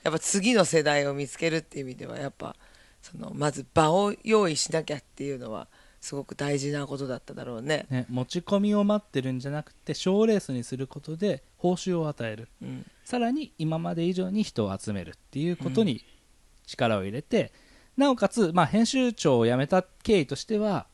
[0.05, 2.55] やっぱ次の世代を見つけるっていう意味ではやっぱ
[3.01, 5.69] そのまず場を用意しなきゃっていうのは
[6.01, 7.87] すごく大事なことだっただろうね。
[7.91, 12.49] う、ね、持ち込みを待ってるんじゃなくて賞レースにすることで報酬を与える。
[12.63, 12.87] うん。
[13.05, 16.05] さらに今まで以上に人を集めるっていうことに
[16.67, 17.53] 力を入れて、
[17.97, 20.87] なおかつ、まあ、編集長を辞めた経緯としては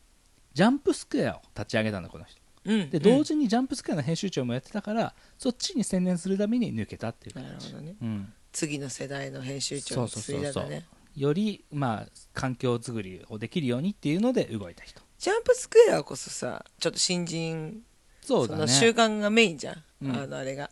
[0.55, 2.41] ジャンプスクエアを立ち上げたんだこの人。
[2.65, 7.95] うんで同時にジャンプスクエアの編集長もやってたから、そっちに専念するために抜けたっていうなる感じほどね。
[8.01, 10.63] うん、次の世代の編集長にそうそうそうそう。
[10.63, 15.01] 継いだんだねより、まあ、環境づくりをできるようにっていうので動いた人。
[15.19, 17.83] ジャンプスクエアこそさちょっと新人
[18.21, 18.63] そうだね。
[18.63, 20.17] の習慣がメインじゃん、うん。
[20.17, 20.71] あのあれが。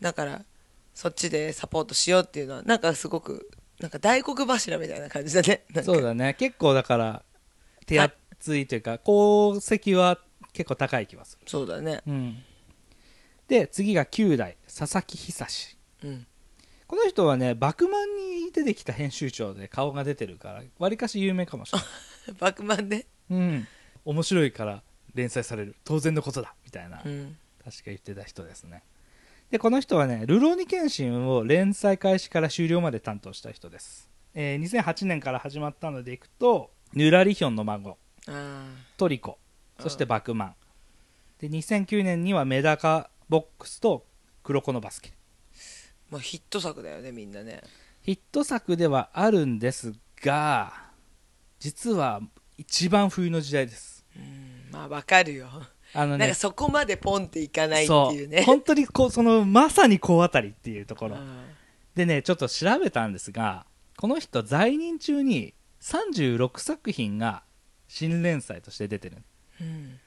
[0.00, 0.42] だから
[0.94, 5.64] そっちでサポートしようっていうのはなんかすごくなんか大黒柱みたいな感じだね。
[5.84, 6.34] そうだね。
[6.34, 7.22] 結構だから
[7.86, 10.18] 手厚いというか功績は
[10.52, 11.48] 結構高い気がする。
[11.48, 12.00] そうだね。
[12.06, 12.42] うん、
[13.48, 15.76] で次が9代佐々木久志。
[16.04, 16.26] うん
[16.94, 18.14] この人はね「バクマン」
[18.46, 21.88] に出てきた編集長で顔が出てるからわりかし有名かもしれない、
[22.38, 23.66] バクマンでうん、
[24.04, 25.74] 面白いから連載される。
[25.82, 26.54] 当然のことだ。
[26.64, 27.36] みたいな、うん。
[27.64, 28.84] 確か言ってた人ですね。
[29.50, 39.40] でこの人はね「ルローニケンシン」を連載開始から終了まで担当した人です、えー2008年から始まったのでいくと「ヌラリヒョンの孫」あトリコ。
[39.80, 40.54] そしてバクマン。
[41.40, 44.06] で2009年にはメダカボックスと
[44.44, 47.62] 黒子のバスケーもうヒット作だよねみんなね。
[48.02, 50.72] ヒット作ではあるんですが
[51.58, 52.20] 実は
[52.56, 54.04] 一番冬の時代です。
[54.16, 55.48] うんまあわかるよ。
[55.96, 58.42] あのねなんかそこまでポンっていかないっていうね。
[58.42, 61.16] 本当にこうそのまさにこうあたりっていうところ。
[61.16, 61.44] うん。
[61.94, 67.44] でねちょっと調べたんですがこの人在任中に36作品が
[67.88, 69.18] 新連載として出てる。
[69.60, 70.00] うん。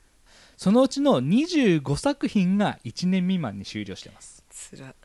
[0.57, 4.43] そのうちの25作品が1年未満に終了してます。
[4.49, 4.87] つら。
[4.87, 4.95] 結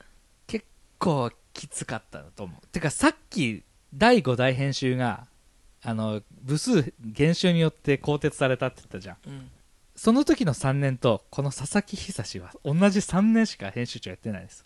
[1.02, 2.66] 構きつかったと思う。
[2.68, 5.26] てかさっき第5代編集が
[5.82, 9.16] あの部数減少によって更迭されたって言ったじゃん。
[9.26, 9.50] うん。
[9.96, 14.64] その時の3年とこの佐々木久志は同じ3年しか編集長やってないです。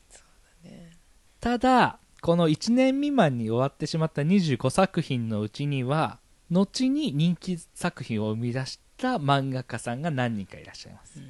[0.62, 0.92] ね。
[1.40, 6.18] ただこの1年未満に終わってしまった25作品のうちには
[6.50, 11.18] 後に人気作品を生み出した漫画家さんが何人かいらっしゃいます。
[11.18, 11.26] うん。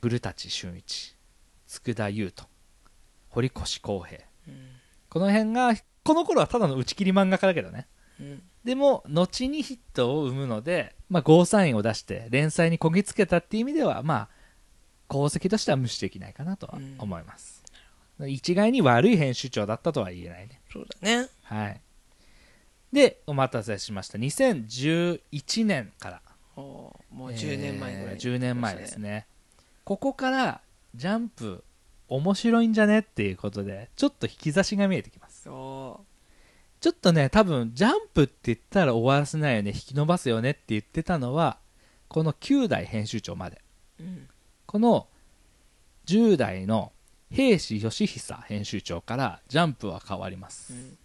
[0.00, 1.14] 古舘俊一
[1.66, 2.48] 佃優斗
[3.28, 4.18] 堀越康平。
[4.18, 4.25] うん
[5.08, 7.86] この辺がこの頃はただの打ち切り漫画家だけどね。
[8.20, 8.42] うん。
[8.64, 14.28] でも後にヒットを生むので、まあ、ゴーサインを出して連載にこぎつけたっていう意味ではまあ
[15.08, 17.62] 功績としては無視できないかなとは思います、
[18.26, 20.60] 一概に悪い編集長だったとは言えないね。
[20.72, 21.28] そうだね。
[21.44, 21.80] はい。
[22.92, 24.18] でお待たせしました。
[24.18, 26.22] 2011年から。
[26.56, 29.26] もう10年前ぐらいえー10年前ですね。
[29.84, 30.60] ここから
[30.94, 31.62] ジャンプ
[32.08, 33.00] 面白いんじゃね？
[33.00, 35.42] っていうことでちょっと引き出しが見えてきます。
[35.42, 36.04] そ
[36.80, 39.70] ちょっとね多分ジャンプって言ったら終わらせないよね。
[39.70, 41.58] 引き伸ばすよねって言ってたのは
[42.08, 43.62] この9代編集長まで。
[44.00, 44.28] ううん。
[44.66, 45.08] この
[46.06, 46.92] 10代の
[47.30, 50.98] 兵士義久編集長からジャンプは変わります、うん。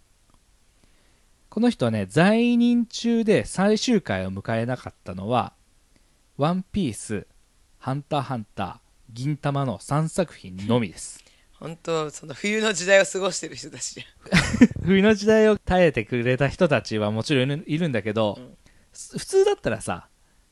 [1.49, 5.53] この人はね在任中で最終回を迎えなかったのは
[6.37, 7.25] 「ワンピース」
[7.79, 8.77] 「ハンターハンター」
[9.13, 11.23] 「銀魂」の3作品のみです。
[11.53, 14.05] 本当その冬の時代を過ごしてる人たちじ
[14.83, 18.57] 冬の時代を耐えてくれた人たちはもちろんいるんだけど、うん。
[18.91, 20.07] す普通だったらさ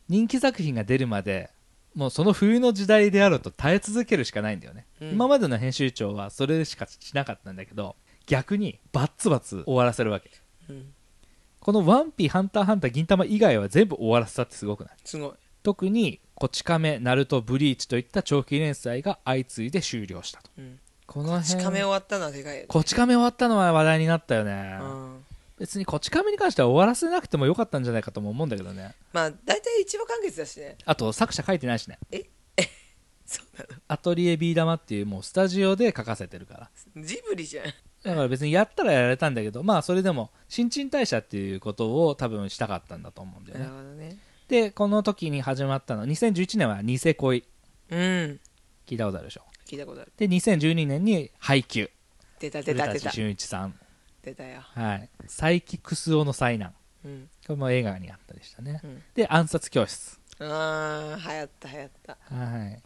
[0.07, 1.49] 人気作品が出るまで
[1.95, 5.11] もうその冬の時代であると耐え続けるしかないんだよね、うん。
[5.13, 7.95] 今までの編集長はそれしかしなかったんだけど
[8.27, 10.29] 逆にバッツバツ終わらせるわけ。
[10.69, 10.93] うん。
[11.59, 14.93] この「ワンピハンターハンター銀魂」以外は全部終わらせたってすごくない？
[15.03, 15.31] すごい。
[15.63, 20.49] 特に「こち亀」「ナルト」「ブリーチ」といった長期連載が相次いで終了したと。
[20.57, 20.79] うん。
[21.05, 22.67] このしか辺め終わったのはでかいよね。
[22.67, 25.25] こち亀終わったのは話題になったよね、うん。
[25.57, 28.93] 別にこち亀に関しては終わらせなくてもよかったんじゃないかとも思うんだけどね。
[29.11, 30.77] まあ大体一話完結だしね。
[30.85, 31.99] あと作者書いてないしね。
[33.25, 36.69] そうなアトリエビー玉っていうもうスタジオで書かせてるから。
[36.95, 37.65] のジブリじゃん。
[38.03, 44.17] だから別にやったらやられたんだけどまあそれでも新陳代謝っていうことを多分したかったんだと思うんだよなるねほどね
[44.49, 47.45] でこの時に始まったの2011年はニセ恋。
[47.91, 48.39] うん。
[48.87, 49.41] 聞いたことあるでしょ？
[49.67, 50.11] 聞いたことある。
[50.17, 51.91] で2012年に配給
[52.39, 53.11] 出た出た出た。
[53.11, 53.75] 俊一さん。
[54.23, 54.61] 出たよ。
[54.61, 55.09] はい。
[55.21, 56.73] 佐伯クスオの災難。
[57.05, 57.29] うん。
[57.45, 58.81] これも映画にあったでしたね。
[58.83, 59.03] うん。
[59.13, 60.19] で暗殺教室。
[60.39, 62.17] ああ流行った流行った。
[62.35, 62.81] はい。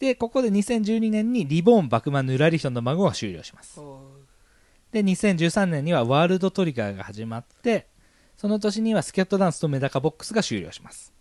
[0.00, 3.80] でここで2012年にリボーンバクマンヌラリヒョンの孫が終了します。
[4.90, 7.86] で2013年にはワールドトリガーが始まって
[8.40, 11.12] その年にはスキャットダンスとメダカボックスが終了します。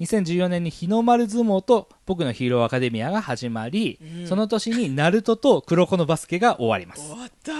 [0.00, 4.26] 2014年に日の丸相撲と僕のヒーローアカデミアが始まり、うん。
[4.26, 7.02] その年にナルトと黒子のバスケが終わります。
[7.02, 7.52] 終わった。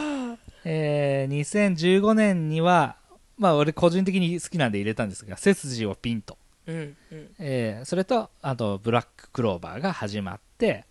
[0.65, 1.41] えー
[1.75, 2.97] 2015年には
[3.37, 7.29] まあ俺個人的に好きなんで入れたんですが背筋をピンと、うんうん。
[7.39, 10.87] えーそれとあとブラッククローバーが始まって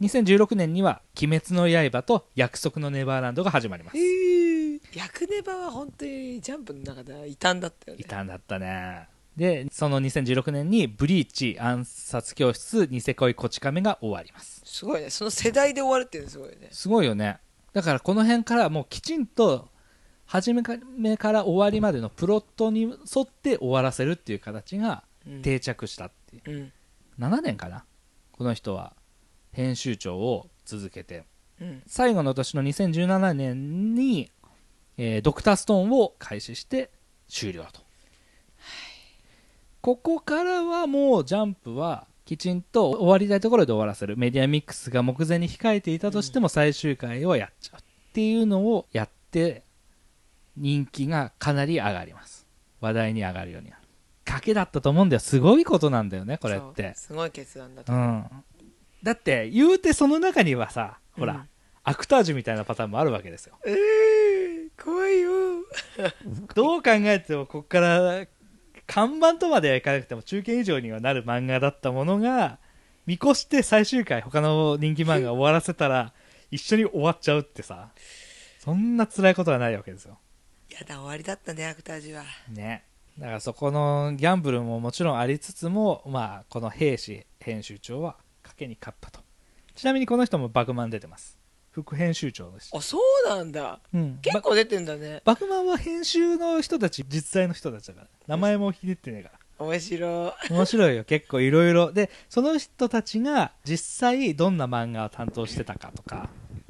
[0.00, 3.98] 2016年には鬼滅の刃と約束のネバーランドが始まります。
[3.98, 4.49] へ
[4.94, 8.04] え役ネバは本当にジャンプの中では異端だったよね。
[8.06, 9.08] 異端だったね。
[9.36, 14.62] でその2016年に「ブリーチ暗殺教室ニセ恋こち亀」が終わります。
[14.64, 15.10] すごいね。
[15.10, 16.68] その世代で終わるっていうのすごいね。
[16.70, 17.38] すごいよね。
[17.72, 19.68] だからこの辺からもうきちんと
[20.26, 20.62] 初め
[21.16, 22.90] から終わりまでのプロットに沿
[23.22, 25.42] って終わらせるっていう形がうん。
[25.42, 26.72] 定着したっていう、
[27.18, 27.24] うん。
[27.24, 27.84] 7年かな？
[28.32, 28.96] この人は
[29.52, 31.24] 編集長を続けて。
[31.60, 31.82] うん。
[31.86, 34.30] 最後の年の2017年に、
[35.02, 36.90] えードクターストーンを開始して
[37.26, 37.80] 終了と、
[39.80, 44.18] ここからはもうジャンプはきちんと終わりたいところで終わらせる。
[44.18, 47.82] メディアミックスが目前に控えていたとしても最終回をやっちゃうっ
[48.12, 49.62] ていうのをやって
[50.58, 52.46] 人気がかなり上がります。
[52.82, 53.82] 話題に上がるようになる。
[54.26, 55.20] 賭けだったと思うんだよ。
[55.20, 56.92] すごいことなんだよねこれって。
[56.94, 57.90] すごい決断だと。
[57.90, 58.24] 思ううん。
[59.02, 61.48] だって言うてその中にはさほら、うん。
[61.84, 63.56] アクタージュみたいなパターンもあるわけですよ。
[63.64, 63.74] えー、
[64.82, 65.30] 怖いよ。
[66.54, 68.26] どう考えてもここから
[68.86, 72.58] 看板とまではいかなくても中堅以上にはなる漫画だったものが
[73.06, 76.12] 見越して最終回他の人気漫画終わらせたら
[76.50, 77.90] 一緒に終わっちゃうってさ。
[78.58, 80.18] そんな辛いことはないわけですよ。
[80.70, 82.24] やだ終わりだったねアクタージュは。
[82.48, 82.84] ね。
[83.18, 89.20] だからそこのギャンブルももちろんありつつもまあこの兵士編集長は賭けに勝ったと。
[89.74, 91.39] ちなみにこの人もバクマン出てます
[91.72, 93.80] 副編集長です、あそうなんだ。
[93.94, 95.22] うん、結構出てんだね。
[95.24, 98.06] バクマンは編集の人たち実在の人たちだから。
[98.26, 99.66] 名前もひねってねえから。
[99.66, 100.52] 面白い。
[100.52, 101.04] 面白いよ。
[101.04, 106.28] 結構いろいろでその人たちが実際どんな漫画を担当してたかとか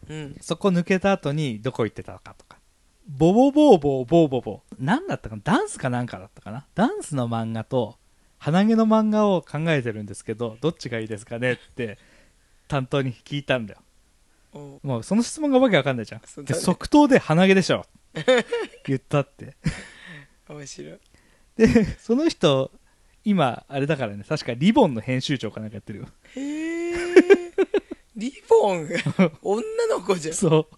[0.09, 0.37] うん。
[0.41, 2.59] そこ抜けた後にどこ行ってたかとか。
[3.09, 5.43] ボボボーボーボーボボ何だったかな？
[5.43, 6.67] ダンスかなんかだったかな？
[6.75, 7.97] ダンスの漫画と
[8.39, 11.53] 鼻毛の漫画を考えてるんですけどどっちがいいですかね？
[11.53, 11.99] って
[12.69, 13.81] 担当に聞いたんだよ。
[13.81, 13.90] お
[14.53, 16.21] もうその質問がわけわかんないじゃん。
[16.21, 16.61] でそうだね。
[16.61, 17.87] 即答で鼻毛でしょ。
[18.87, 19.57] 言ったって。
[20.49, 20.99] 面白い。
[21.57, 22.71] でその人
[23.25, 24.25] 今あれだからね。
[24.29, 26.09] 確かリボンの編集長かなんかやってるよ。
[26.35, 26.95] へえ
[28.17, 28.89] リボン？
[29.43, 30.35] 女の子じゃん。
[30.35, 30.77] そう。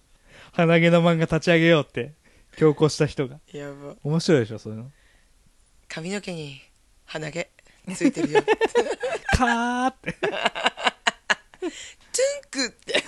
[0.53, 2.13] 鼻毛の漫画立ち上げようって
[2.57, 3.41] 強行した人が。
[3.53, 3.97] やば。
[4.03, 4.91] 面白いでしょそういうの。
[5.89, 6.61] 髪の毛に
[7.05, 7.51] 鼻毛
[7.95, 8.43] ついてるよ
[9.37, 10.15] カーって
[12.12, 13.03] トゥンクって。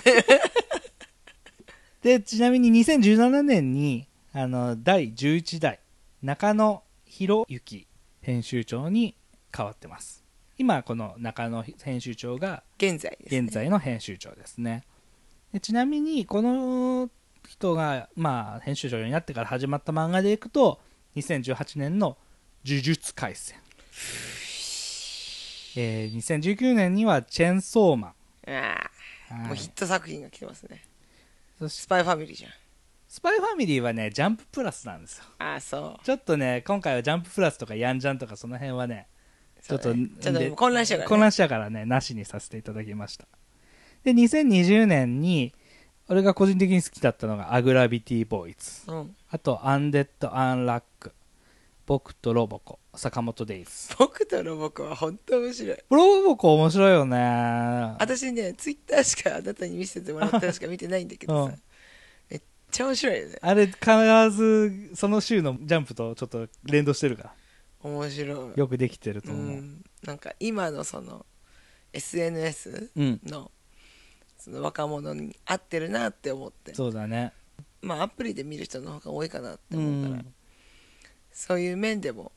[2.01, 5.79] でちなみに2017年にあの第11代
[6.21, 7.87] 中野博之
[8.21, 9.15] 編集長に
[9.55, 10.23] 変わってます。
[10.57, 14.83] 今この中野編集長が現在です、ね、現在の編集長ですね。
[15.53, 17.09] でちなみにこの
[17.47, 20.79] 人が、まあ、編集長になってから始まった漫画でいくと
[21.15, 22.17] 2018年の
[22.65, 23.59] 「呪術廻戦」
[25.77, 28.13] えー2019年には「チェンソーマン。
[28.47, 28.94] あ」あはい
[29.35, 30.83] もうヒット作品が来てますね。
[31.59, 31.81] そして。
[31.83, 32.51] スパイファミリーじゃん。
[33.07, 35.23] スパイファミリーはねジャンププラスなんですよ。
[35.39, 36.05] ああそう。
[36.05, 39.07] ちょっとね今回はジャンププラスとかヤンジャンとかその辺はね
[39.61, 43.25] ちょっと、そうねちょっでと混乱しちゃうから、ね、混乱しちゃうからねなしにさせていただきました。
[44.03, 45.53] で2020年に
[46.07, 48.91] 俺が個人的に好きだったのが AGRAVITY BOYS。
[48.91, 49.15] うん。
[49.29, 51.13] あとアンデッド・アンラック
[51.85, 55.77] 僕とロボコ坂本デイズ僕とロボコは本当面白い。
[55.89, 57.95] ロボコ面白いよね。
[57.99, 61.61] 私ねツイッターしかあなたに見せてもらったのしか見てないんだけどさ、うん。
[62.29, 63.37] めっちゃ面白いよね。
[63.41, 63.81] あれ必
[64.31, 67.33] ずその週のジャンプとちょっと連動してるか
[67.83, 68.49] 面白い。
[68.49, 69.83] らよくできてるとう思う、ん。
[70.03, 71.25] なんか今のその
[71.93, 73.51] SNS うん、の
[74.37, 76.73] その若者に合ってるなって思って。
[76.73, 77.31] そうだね。
[77.81, 80.33] まあアプリで見る人の方が多いかなってう思うから、ん
[81.35, 82.31] そういう面でも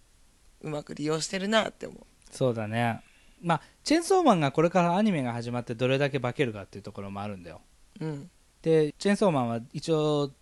[0.60, 2.04] うまく利用してるなって思う。
[2.30, 3.00] そうだね。
[3.40, 7.60] まあチェーンソーマンがこれからアニメが始まってどれだけ化けるかっていうところもあるんだよ。
[8.00, 8.30] うん。
[8.60, 10.32] でチェーンソーマンは一応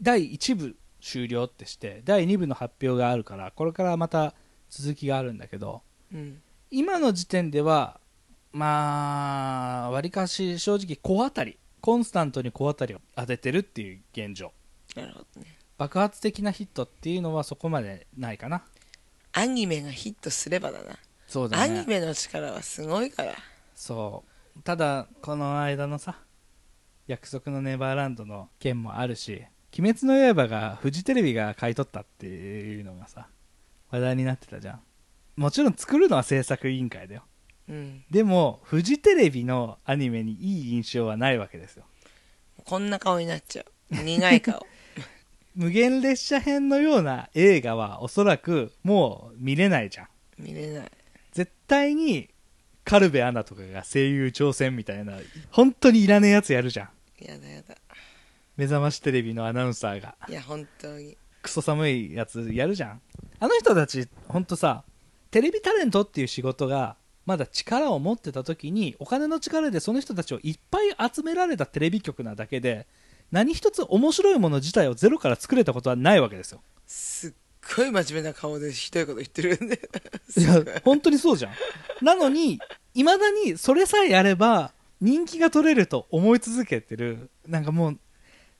[0.00, 4.34] 第1部終了ってして第2部の発表があるからこれからまた
[4.70, 5.82] 続きがあるんだけど
[6.12, 6.40] うん。
[6.70, 8.00] 今の時点では
[8.52, 14.52] まあわりかし正直小当たりコンスタントに小当たりを当ててるっていう現状。
[14.96, 18.62] なるほどね爆発的なヒットっていうのはそこまでないかな。
[19.32, 20.96] アニメがヒットすればだな。
[21.26, 21.62] そうだね。
[21.64, 23.34] アニメの力はすごいから。
[23.74, 24.22] そ
[24.56, 24.62] う。
[24.62, 26.18] ただこの間のさ
[27.08, 29.42] 約束のネバーランドの件もあるし
[29.76, 33.26] 鬼滅の刃がフジテレビが買い取ったっていうのがさ
[33.90, 34.80] 話題になってたじゃん。
[35.34, 37.24] もちろん作るのは制作委員会だよ。
[37.68, 38.04] うん。
[38.08, 41.86] でもフジテレビのアニメにいい印象はないわけですよ。
[42.64, 43.66] こんな顔になっちゃう。
[44.04, 44.64] 苦い顔
[45.54, 50.08] 無限列車編のような映画はおそらくもう見れないじゃん。
[50.38, 50.90] 見れない。
[51.32, 52.28] 絶対に
[52.84, 55.14] カルベアナとかが声優挑戦みたいな
[55.50, 56.88] 本当にいらねえやつやるじゃん。
[57.24, 57.74] やだやだ。
[58.56, 60.16] 目覚ましテレビのアナウンサーが。
[60.28, 61.16] いや本当に。
[61.42, 63.00] クソ寒いやつやるじゃん。
[63.40, 64.84] あの人たち本当さ
[65.30, 66.96] テレビタレントっていう仕事が
[67.26, 72.86] まだ力を持ってた時にお金の力でその人たちをいっぱい集められたテレビ局なだけで
[73.32, 76.60] 何一つ面白いもの自体をゼロから作れたことはないわけですよ。
[76.86, 77.32] すっ
[77.76, 79.80] ごい真面目な顔でひどいこと言ってるんで
[80.36, 82.04] いや本当にそうじゃん。
[82.04, 82.60] なのに
[82.94, 87.30] いまだにそれさえやれば人気が取れると思い続けてる。
[87.48, 87.98] なんかもう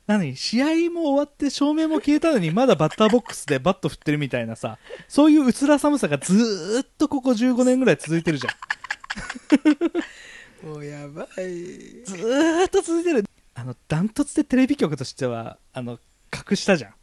[0.07, 8.51] 何試合も終わって照明も消えたのにまだバッターボックスでバット振ってるみたいなさそういううつら寒さがずーっとここ15年ぐらい続いてるじゃ
[10.64, 10.66] ん。
[10.66, 11.27] もうやばい。
[12.05, 15.98] ずーっと続いてるあのダントツでテレビ局としてはあの
[16.30, 16.94] 格下じゃん。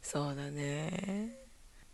[0.00, 1.34] そうだね。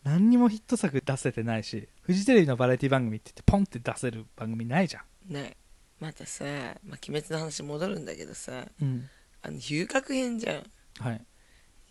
[0.05, 5.33] 何にもヒット作出せてないしフジテレビのバラエティ番組って言ってポンって出せる番組ないじゃん。
[5.33, 5.57] ない
[5.99, 9.09] またさ、まあ、鬼滅の話戻るんだけどさうん。
[9.43, 10.63] あの遊郭編じゃん。
[11.01, 11.25] はい。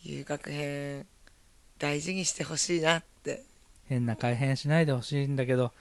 [0.03, 1.05] 遊郭編
[1.79, 3.43] 大事にしてほしいなって。
[3.89, 5.73] 変な改変しないでほしいんだけど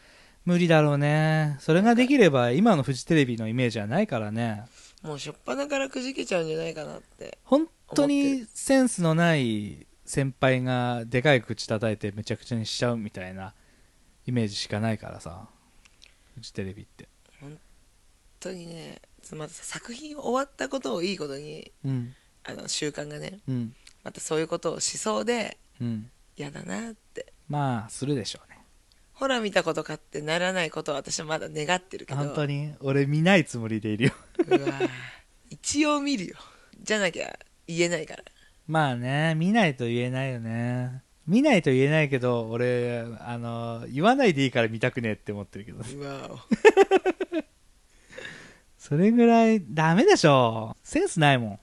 [0.44, 1.58] 無理だろうね。
[1.60, 4.64] それができれば今のフジテレビのイメージはないからね
[5.02, 13.54] もう初っ端からくじけちゃうんじゃないかなって本当にセンスのない先輩がでかい口叩いてめちゃくちゃにしちゃうみたいな
[14.26, 15.48] イメージしかないからさ
[16.34, 17.08] フジテレビって。
[17.40, 17.58] 本
[18.40, 19.00] 当にね
[19.32, 22.14] またさ作品終わったことをいいことにうん。
[22.44, 23.74] あの習慣がねうん。
[24.04, 26.10] またそういうことをしそうでうん。
[26.36, 27.32] 嫌だなって。
[27.48, 28.51] まあするでしょうね
[29.14, 32.18] ほら見たことかってならないことは私はまだ願ってるけど。
[32.20, 32.74] 本当に？
[32.80, 34.12] 俺見ないつもりでいるよ。
[34.48, 34.58] うわ
[35.50, 36.36] 一応見るよ。
[36.82, 38.24] じゃなきゃ言えないから。
[38.66, 41.02] まあね見ないと言えないよね。
[41.26, 45.84] 見ないと言えないけど俺あの言わないでいいから見たくねえって思ってるけど
[48.78, 50.76] それぐらいダメでしょ。
[50.82, 51.58] センスないもん。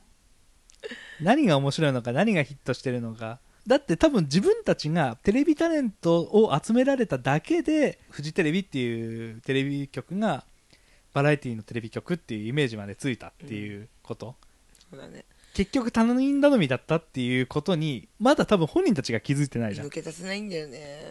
[1.22, 3.40] 何が面白いのか何がヒットしてるのか
[3.70, 10.44] だって多分自分たちがテレビタレントを集められただけでフジテレビっていうテレビ局が
[11.14, 14.34] バラエティのテレビ局っていうイメージまでついたっていうこと、
[14.90, 15.24] そうだね。
[15.54, 19.88] 結局他人頼みだったっていうことにまだ多分本人たちが気づいてないじゃん。
[19.88, 21.04] 抜け出せないんだよね。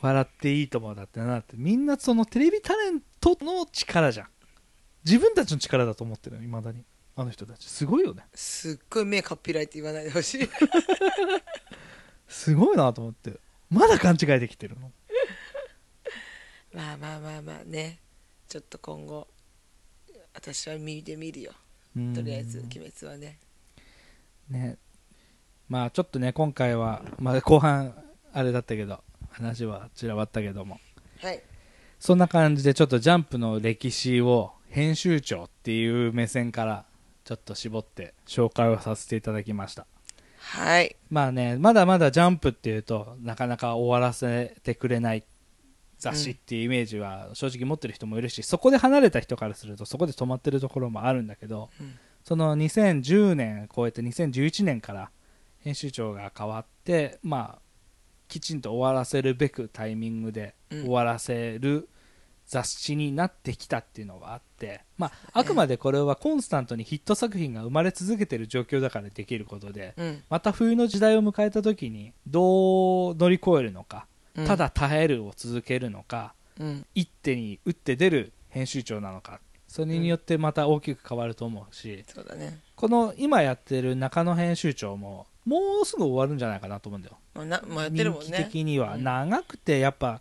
[0.00, 1.54] 笑っていいともだってなって。
[1.56, 4.26] みんなそのテレビタレントの力じゃん。
[5.04, 6.82] 自分たちの力だと思ってるのいまだに。
[7.14, 7.68] あの人たち。
[7.68, 8.24] すごいよね。
[8.34, 10.48] すっごい目かっぴらいって言わないでほしい
[12.30, 13.34] すごいなと思って。
[13.68, 14.90] まだ勘違いできてるの？
[16.72, 17.98] まあまあまあまあね。
[18.48, 19.28] ちょっと今後
[20.34, 21.52] 私は見てみるよ。
[21.96, 22.14] うん。
[22.14, 23.38] とりあえず鬼滅はね。
[24.48, 24.78] ね。
[25.68, 27.94] まあちょっとね今回は、まあ、後半
[28.32, 30.80] あれだったけど話は散らばったけども。
[31.18, 31.42] はい。
[31.98, 36.86] そんな感じでちょっとジャンプの歴史を編集長っていう目線から
[37.24, 39.86] ちょっと絞って紹介をさせていただきました
[40.40, 40.96] はい。
[41.10, 45.24] まあねまだまだジャンプっていうとなかなか終わらせてくれない
[45.98, 51.98] 雑誌っていうイメージは正直持ってる人もいるし、そこで離れた人からするとそこで止まってるところもあるんだけど、うん。
[52.24, 55.10] その2010年超えて2011年から
[55.58, 57.62] 編集長が変わってまあ
[58.28, 60.80] きちんと終わらせるべくタイミングでうん。
[60.84, 61.88] 終わらせる
[62.50, 70.22] 雑誌になってきたっていうのがあって、まあ、あくまでこれはコンスタントにヒット作品が生まれ続けてる状況だからできることでうん。
[70.28, 74.46] また冬の時代を迎えた時にどう乗り越えるのかうん。
[74.46, 76.84] ただ耐えるを続けるのかうん。
[76.92, 79.38] 一手に打って出る編集長なのか
[79.68, 82.58] それによってまた大きく変わると思うしそうだね。
[82.74, 87.16] この今やってる中野編集長ももうすぐ終わるんじゃないかなと思うんだよ。
[87.32, 87.42] ま
[87.78, 89.04] あやってるもん人ね気的には、うん。
[89.04, 90.20] 長くてやっぱ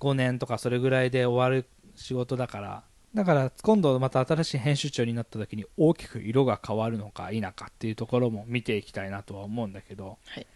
[0.00, 2.84] 5年とかそれぐらいで終わる仕事だから。
[3.14, 10.46] だから今度また新しい編集長になった時に大きく色が変わるのか否かっていうところも見ていきたいなとは思うんだけど、はい。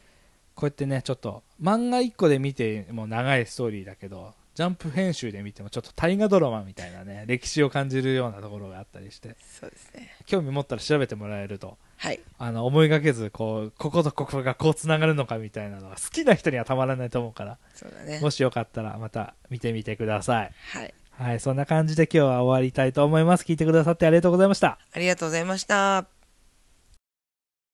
[0.55, 10.15] こうやってねちょっと漫画1個で見ても長いストーリーだけどジャンプ編集で見てもちょっと大河ドラマみたいなね 歴史を感じるようなところがあったりしてそうですね。
[10.27, 12.21] 興味持ったら調べてもらえるとはい。
[12.39, 18.21] あの思いがけずこうこことここがこうつながるのかみたいなのは好きな人にはたまらないと思うからそうだね。
[18.21, 20.53] もしよかったらまた見てみてください。
[20.73, 20.95] はい。
[21.13, 23.45] はいそんな感じで今日は終わりたいと思います。
[23.45, 24.79] 聞いてくださってありがとうございました。
[24.93, 26.22] ありがとうございました